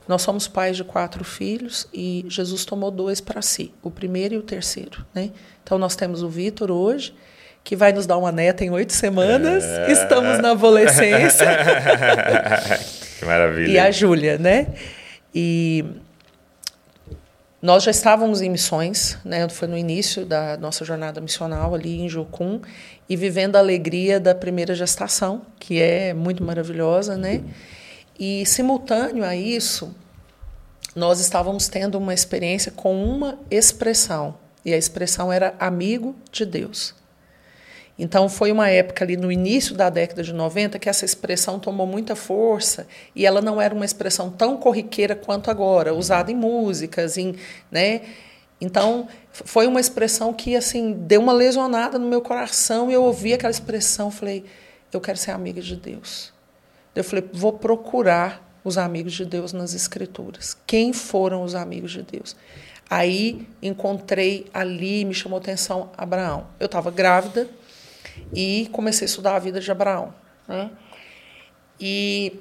[0.07, 4.37] Nós somos pais de quatro filhos e Jesus tomou dois para si, o primeiro e
[4.37, 5.31] o terceiro, né?
[5.63, 7.13] Então nós temos o Vitor hoje,
[7.63, 9.65] que vai nos dar uma neta em oito semanas.
[9.65, 9.91] É...
[9.91, 11.45] Estamos na adolescência.
[13.19, 13.69] que maravilha.
[13.69, 14.67] E a Júlia, né?
[15.35, 15.83] E
[17.61, 19.49] nós já estávamos em missões, né?
[19.49, 22.61] Foi no início da nossa jornada missional ali em Jocum
[23.09, 27.41] e vivendo a alegria da primeira gestação, que é muito maravilhosa, né?
[28.19, 29.95] E simultâneo a isso,
[30.95, 36.95] nós estávamos tendo uma experiência com uma expressão, e a expressão era amigo de Deus.
[37.99, 41.87] Então, foi uma época ali no início da década de 90 que essa expressão tomou
[41.87, 47.17] muita força e ela não era uma expressão tão corriqueira quanto agora, usada em músicas,
[47.17, 47.35] em,
[47.71, 48.01] né?
[48.61, 53.33] Então, foi uma expressão que assim deu uma lesionada no meu coração e eu ouvi
[53.33, 54.45] aquela expressão, falei,
[54.91, 56.36] eu quero ser amiga de Deus.
[56.97, 60.57] Eu falei, vou procurar os amigos de Deus nas escrituras.
[60.65, 62.35] Quem foram os amigos de Deus?
[62.89, 66.47] Aí encontrei ali, me chamou atenção Abraão.
[66.59, 67.47] Eu estava grávida,
[68.33, 70.13] e comecei a estudar a vida de Abraão.
[70.47, 70.69] Né?
[71.79, 72.39] E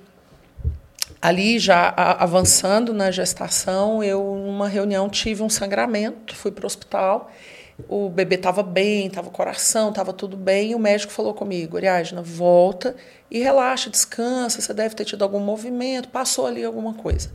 [1.20, 7.30] ali, já avançando na gestação, eu, numa reunião, tive um sangramento, fui para o hospital.
[7.89, 10.70] O bebê estava bem, estava coração, estava tudo bem.
[10.70, 12.97] E o médico falou comigo: Ariadna, volta
[13.31, 14.61] e relaxa, descansa.
[14.61, 17.31] Você deve ter tido algum movimento, passou ali alguma coisa.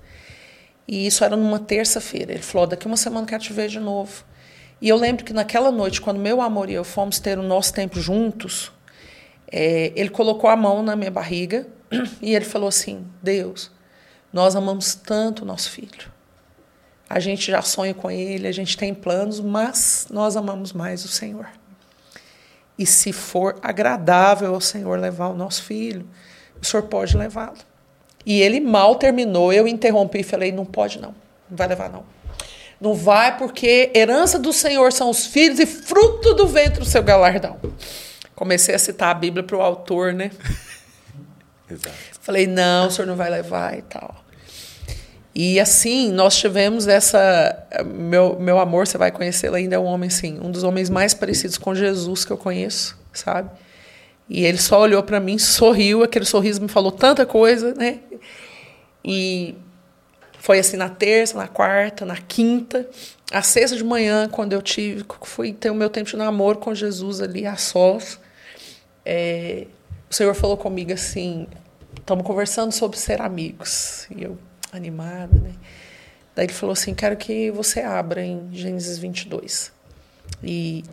[0.87, 2.33] E isso era numa terça-feira.
[2.33, 4.25] Ele falou: daqui uma semana quero te ver de novo.
[4.81, 7.71] E eu lembro que naquela noite, quando meu amor e eu fomos ter o nosso
[7.71, 8.71] tempo juntos,
[9.51, 11.67] é, ele colocou a mão na minha barriga
[12.19, 13.71] e ele falou assim: Deus,
[14.33, 16.11] nós amamos tanto o nosso filho.
[17.13, 21.07] A gente já sonha com ele, a gente tem planos, mas nós amamos mais o
[21.07, 21.47] Senhor.
[22.77, 26.07] E se for agradável ao Senhor levar o nosso filho,
[26.61, 27.57] o Senhor pode levá-lo.
[28.25, 31.13] E ele mal terminou, eu interrompi e falei: não pode não,
[31.49, 32.03] não vai levar não.
[32.79, 37.03] Não vai porque herança do Senhor são os filhos e fruto do ventre o seu
[37.03, 37.59] galardão.
[38.33, 40.31] Comecei a citar a Bíblia para o autor, né?
[41.69, 41.95] Exato.
[42.21, 44.20] Falei, não, o senhor não vai levar e tal.
[45.33, 47.67] E assim, nós tivemos essa.
[47.85, 51.13] Meu, meu amor, você vai conhecê-lo ainda, é um homem, sim, um dos homens mais
[51.13, 53.49] parecidos com Jesus que eu conheço, sabe?
[54.29, 57.99] E ele só olhou para mim, sorriu, aquele sorriso me falou tanta coisa, né?
[59.03, 59.55] E
[60.39, 62.87] foi assim na terça, na quarta, na quinta.
[63.31, 66.75] A sexta de manhã, quando eu tive, fui ter o meu tempo de namoro com
[66.75, 68.19] Jesus ali a sós,
[69.05, 69.67] é,
[70.09, 71.47] o Senhor falou comigo assim:
[71.97, 74.07] estamos conversando sobre ser amigos.
[74.15, 74.37] E eu,
[74.71, 75.53] animada, né?
[76.35, 79.71] Daí ele falou assim: quero que você abra em Gênesis 22.
[80.43, 80.83] E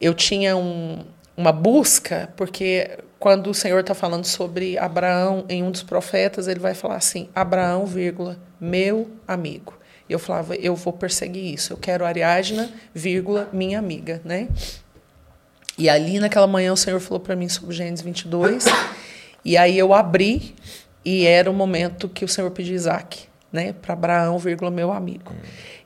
[0.00, 1.04] eu tinha um,
[1.36, 6.60] uma busca, porque quando o Senhor está falando sobre Abraão em um dos profetas, ele
[6.60, 9.74] vai falar assim: Abraão, vírgula, meu amigo.
[10.08, 11.72] E eu falava, eu vou perseguir isso.
[11.72, 14.48] Eu quero Ariadna, vírgula, minha amiga, né?
[15.78, 18.66] E ali naquela manhã o Senhor falou para mim sobre Gênesis 22.
[19.44, 20.54] e aí eu abri
[21.04, 25.32] e era o momento que o Senhor pediu Isaac, né, para Abraão, vírgula, meu amigo.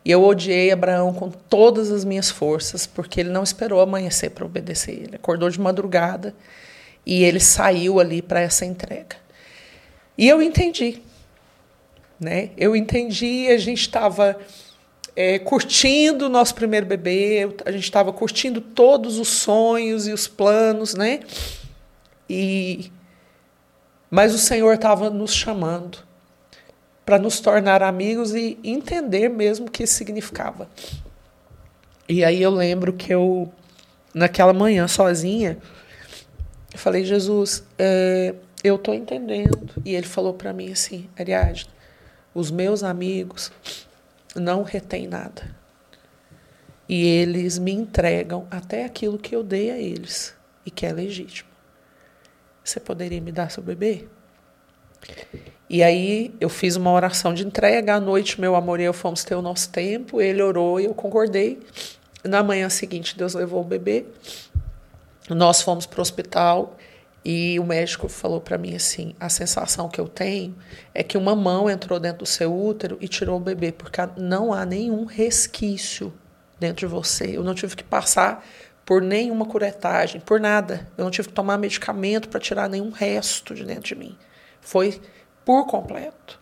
[0.05, 4.45] E eu odiei Abraão com todas as minhas forças, porque ele não esperou amanhecer para
[4.45, 4.93] obedecer.
[4.93, 6.35] Ele acordou de madrugada
[7.05, 9.17] e ele saiu ali para essa entrega.
[10.17, 11.03] E eu entendi
[12.19, 12.51] né?
[12.57, 14.37] Eu entendi, a gente estava
[15.15, 20.27] é, curtindo o nosso primeiro bebê, a gente estava curtindo todos os sonhos e os
[20.27, 21.21] planos, né?
[22.29, 22.91] E
[24.11, 25.99] mas o Senhor estava nos chamando
[27.05, 30.69] para nos tornar amigos e entender mesmo o que isso significava.
[32.09, 33.51] E aí eu lembro que eu
[34.13, 35.59] naquela manhã sozinha,
[36.73, 39.71] eu falei Jesus, é, eu estou entendendo.
[39.85, 41.67] E ele falou para mim assim, Ariadne,
[42.35, 43.51] os meus amigos
[44.35, 45.57] não retêm nada.
[46.89, 51.49] E eles me entregam até aquilo que eu dei a eles e que é legítimo.
[52.69, 54.05] Você poderia me dar seu bebê?
[55.71, 57.95] E aí eu fiz uma oração de entrega.
[57.95, 60.21] À noite, meu amor e eu fomos ter o nosso tempo.
[60.21, 61.59] Ele orou e eu concordei.
[62.23, 64.05] Na manhã seguinte, Deus levou o bebê.
[65.31, 66.77] nós fomos para o hospital
[67.25, 70.55] e o médico falou para mim assim: a sensação que eu tenho
[70.93, 74.53] é que uma mão entrou dentro do seu útero e tirou o bebê, porque não
[74.53, 76.13] há nenhum resquício
[76.61, 77.35] dentro de você.
[77.35, 78.45] Eu não tive que passar
[78.89, 80.89] por nenhuma curetagem, por nada.
[80.97, 84.17] Eu não tive que tomar medicamento para tirar nenhum resto de dentro de mim.
[84.63, 84.99] Foi
[85.45, 86.41] por completo.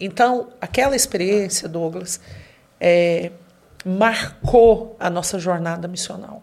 [0.00, 2.20] Então, aquela experiência, Douglas,
[2.80, 3.30] é,
[3.84, 6.42] marcou a nossa jornada missional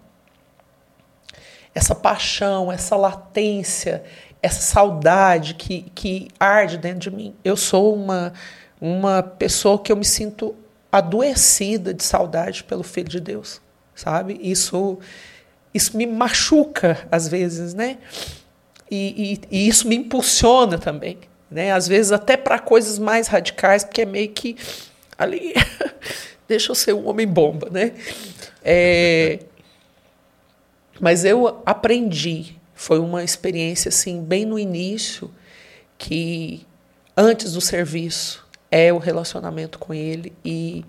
[1.76, 4.04] essa paixão, essa latência,
[4.42, 7.36] essa saudade que, que arde dentro de mim.
[7.44, 8.32] Eu sou uma,
[8.80, 10.56] uma pessoa que eu me sinto
[10.92, 13.60] adoecida de saudade pelo Filho de Deus,
[13.96, 14.40] sabe?
[14.42, 15.00] Isso,
[15.74, 17.98] isso me machuca às vezes, né?
[18.90, 21.18] E, e, e isso me impulsiona também,
[21.50, 21.72] né?
[21.72, 24.56] Às vezes até para coisas mais radicais, porque é meio que
[25.18, 25.54] ali
[26.48, 27.94] deixa eu ser um homem bomba, né?
[28.64, 29.40] É,
[31.00, 35.32] mas eu aprendi, foi uma experiência assim, bem no início,
[35.98, 36.66] que
[37.16, 40.86] antes do serviço é o relacionamento com ele e,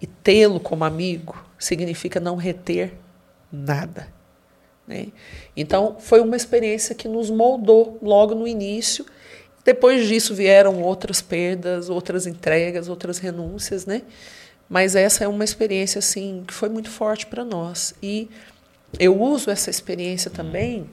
[0.00, 2.92] e tê-lo como amigo significa não reter
[3.52, 4.08] nada.
[4.86, 5.08] Né?
[5.56, 9.04] Então, foi uma experiência que nos moldou logo no início.
[9.64, 14.02] Depois disso vieram outras perdas, outras entregas, outras renúncias, né?
[14.68, 17.94] Mas essa é uma experiência assim que foi muito forte para nós.
[18.02, 18.28] E
[18.98, 20.88] eu uso essa experiência também,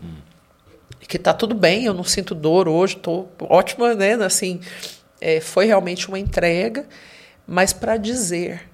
[1.08, 4.14] que está tudo bem, eu não sinto dor hoje, estou ótima, né?
[4.16, 4.60] Assim,
[5.22, 6.88] é, foi realmente uma entrega,
[7.48, 8.70] mas para dizer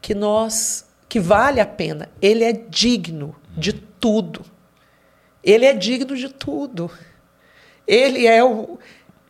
[0.00, 4.44] que nós, que vale a pena, ele é digno de tudo.
[5.42, 6.90] Ele é digno de tudo.
[7.86, 8.78] Ele é o,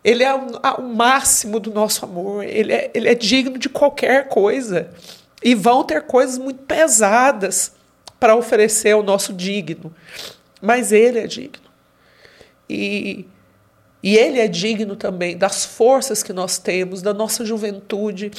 [0.03, 0.47] ele é o,
[0.79, 2.45] o máximo do nosso amor.
[2.45, 4.91] Ele é, ele é digno de qualquer coisa.
[5.43, 7.73] E vão ter coisas muito pesadas
[8.19, 9.95] para oferecer ao nosso digno,
[10.61, 11.69] mas ele é digno.
[12.69, 13.25] E,
[14.03, 18.33] e ele é digno também das forças que nós temos, da nossa juventude,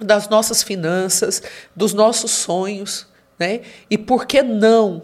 [0.00, 1.42] das nossas finanças,
[1.74, 3.06] dos nossos sonhos.
[3.38, 3.62] Né?
[3.90, 5.02] E por que não?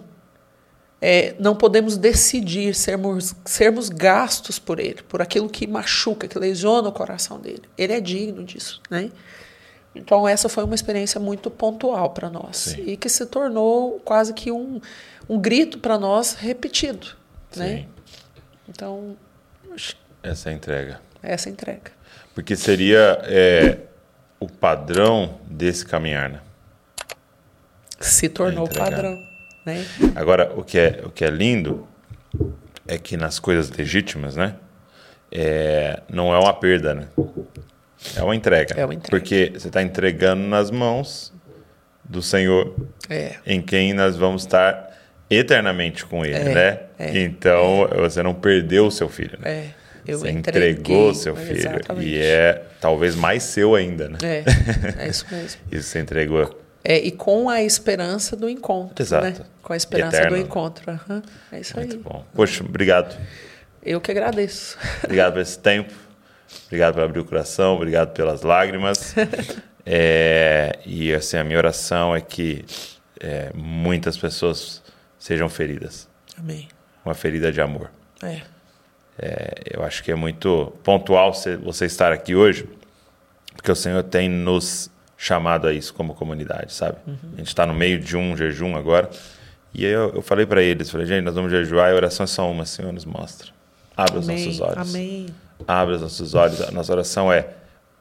[1.03, 6.91] É, não podemos decidir sermos, sermos gastos por ele, por aquilo que machuca, que lesiona
[6.91, 7.62] o coração dele.
[7.79, 8.83] Ele é digno disso.
[8.91, 9.11] Né?
[9.95, 12.85] Então, essa foi uma experiência muito pontual para nós Sim.
[12.87, 14.81] e que se tornou quase que um,
[15.29, 17.09] um grito para nós repetido.
[17.57, 17.87] Né?
[18.69, 19.17] Então,
[20.23, 21.01] essa é a entrega.
[21.23, 21.93] Essa é entrega.
[22.35, 23.79] Porque seria é,
[24.41, 26.41] o padrão desse caminhar, né?
[28.01, 29.15] Se tornou o padrão.
[29.67, 29.85] Né?
[30.17, 31.87] Agora, o que, é, o que é lindo
[32.89, 34.57] é que nas coisas legítimas, né?
[35.31, 37.09] É, não é uma perda, né?
[38.17, 38.75] É uma entrega.
[38.75, 39.11] É uma entrega.
[39.11, 41.33] Porque você está entregando nas mãos
[42.03, 42.75] do Senhor,
[43.09, 43.37] é.
[43.47, 44.91] em quem nós vamos estar
[45.29, 46.55] eternamente com Ele, é.
[46.55, 46.81] né?
[46.99, 47.19] É.
[47.23, 49.51] Então você não perdeu o seu filho, né?
[49.51, 49.80] É.
[50.11, 52.07] Eu você entregou seu filho exatamente.
[52.09, 54.19] e é talvez mais seu ainda, né?
[54.23, 54.45] É,
[55.05, 55.61] é isso mesmo.
[55.70, 56.61] isso você entregou.
[56.82, 59.24] É, e com a esperança do encontro, Exato.
[59.27, 59.37] né?
[59.62, 60.37] Com a esperança Eterno.
[60.37, 60.91] do encontro.
[60.91, 61.23] Uhum.
[61.53, 62.03] É isso Muito aí.
[62.03, 62.24] bom.
[62.35, 63.16] Poxa, obrigado.
[63.82, 64.77] Eu que agradeço.
[65.05, 65.93] Obrigado por esse tempo.
[66.66, 67.77] Obrigado por abrir o coração.
[67.77, 69.15] Obrigado pelas lágrimas.
[69.93, 72.65] É, e assim, a minha oração é que
[73.19, 74.82] é, muitas pessoas
[75.19, 76.07] sejam feridas.
[76.39, 76.69] Amém.
[77.05, 77.91] Uma ferida de amor.
[78.23, 78.43] É.
[79.23, 82.67] É, eu acho que é muito pontual você, estar aqui hoje,
[83.55, 86.97] porque o Senhor tem nos chamado a isso como comunidade, sabe?
[87.07, 89.11] A gente está no meio de um jejum agora.
[89.75, 92.27] E eu, eu falei para eles, falei, gente, nós vamos jejuar e a oração é
[92.27, 93.53] só uma, Senhor nos mostra.
[93.95, 94.47] Abra os Amém.
[94.47, 94.91] nossos olhos.
[94.91, 95.27] Amém.
[95.69, 96.63] Abra os nossos olhos.
[96.63, 97.51] A nossa oração é,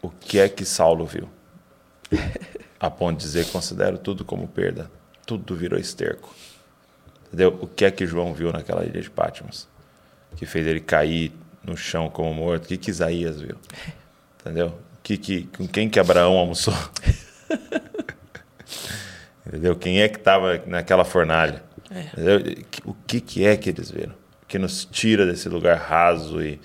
[0.01, 1.27] o que é que Saulo viu?
[2.79, 4.89] A ponto de dizer, considero tudo como perda.
[5.25, 6.33] Tudo virou esterco.
[7.27, 7.59] Entendeu?
[7.61, 9.67] O que é que João viu naquela ilha de Patmos?
[10.35, 11.33] Que fez ele cair
[11.63, 12.65] no chão como morto.
[12.65, 13.55] O que, que Isaías viu?
[14.39, 14.79] Entendeu?
[15.03, 16.73] Que, que, com quem que Abraão almoçou?
[19.45, 19.75] Entendeu?
[19.75, 21.63] Quem é que estava naquela fornalha?
[21.91, 22.39] Entendeu?
[22.85, 24.13] O que, que é que eles viram?
[24.47, 26.59] Que nos tira desse lugar raso e,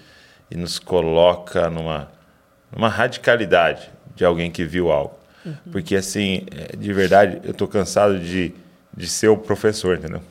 [0.50, 2.12] e nos coloca numa,
[2.70, 5.18] numa radicalidade de alguém que viu algo.
[5.70, 8.54] Porque, assim, é, de verdade, eu tô cansado de,
[8.96, 10.22] de ser o professor, entendeu?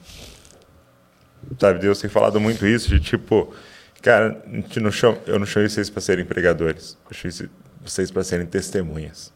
[1.59, 3.53] Sabe, Deus tem falado muito isso, de tipo,
[4.01, 4.43] cara,
[4.77, 7.49] não chama, eu não chamei vocês para serem pregadores, eu chamei
[7.81, 9.31] vocês para serem testemunhas.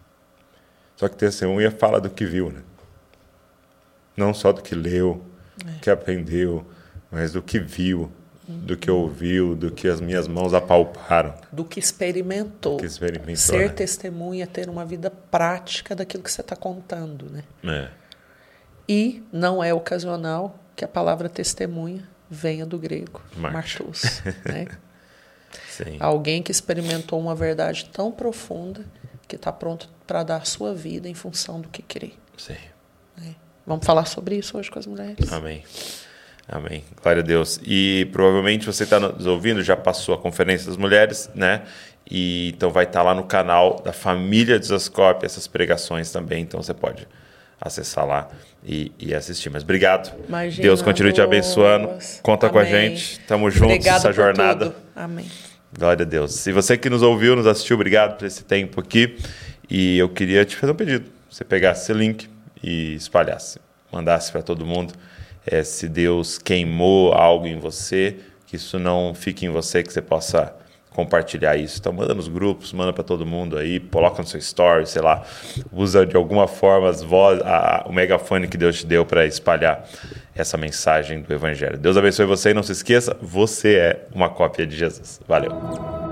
[0.95, 2.61] Só que testemunha fala do que viu, né?
[4.15, 5.23] Não só do que leu,
[5.81, 6.65] que aprendeu,
[7.11, 8.11] mas do que viu,
[8.47, 12.77] do que ouviu, do que as minhas mãos apalparam, Do que experimentou.
[12.77, 13.35] que experimentou.
[13.35, 13.69] Ser né?
[13.69, 17.43] testemunha, é ter uma vida prática daquilo que você está contando, né?
[17.63, 17.89] É.
[18.87, 24.21] E não é ocasional, que a palavra testemunha venha do grego, martus.
[24.45, 24.67] né?
[25.99, 28.85] Alguém que experimentou uma verdade tão profunda
[29.27, 32.11] que está pronto para dar a sua vida em função do que crê.
[32.37, 32.55] Sim.
[33.17, 33.35] né?
[33.65, 35.33] Vamos falar sobre isso hoje com as mulheres.
[35.33, 35.63] Amém.
[36.47, 36.83] Amém.
[37.01, 37.59] Glória a Deus.
[37.63, 41.63] E provavelmente você está nos ouvindo, já passou a Conferência das Mulheres, né?
[42.09, 46.43] E então vai estar lá no canal da família de Zascope essas pregações também.
[46.43, 47.07] Então você pode
[47.59, 48.27] acessar lá
[48.63, 49.49] e, e assistir.
[49.49, 50.13] Mas obrigado.
[50.27, 51.89] Imagina, Deus continue te abençoando.
[52.21, 52.95] Conta com a Amém.
[52.95, 53.19] gente.
[53.21, 54.65] Tamo juntos Obrigada nessa jornada.
[54.67, 54.75] tudo.
[54.95, 55.25] Amém.
[55.77, 56.33] Glória a Deus.
[56.33, 59.17] Se você que nos ouviu, nos assistiu, obrigado por esse tempo aqui.
[59.69, 61.09] E eu queria te fazer um pedido.
[61.29, 62.29] Você pegasse esse link
[62.63, 63.59] e espalhasse,
[63.91, 64.93] mandasse para todo mundo.
[65.45, 70.01] É, se Deus queimou algo em você, que isso não fique em você, que você
[70.01, 70.53] possa
[70.97, 71.77] compartilhar isso.
[71.79, 75.23] Então manda nos grupos, manda para todo mundo aí, coloca no seu story, sei lá,
[75.71, 79.87] usa de alguma forma as vozes, a- o megafone que Deus te deu para espalhar
[80.35, 81.77] essa mensagem do Evangelho.
[81.77, 85.21] Deus abençoe você e não se esqueça, você é uma cópia de Jesus.
[85.27, 86.06] Valeu.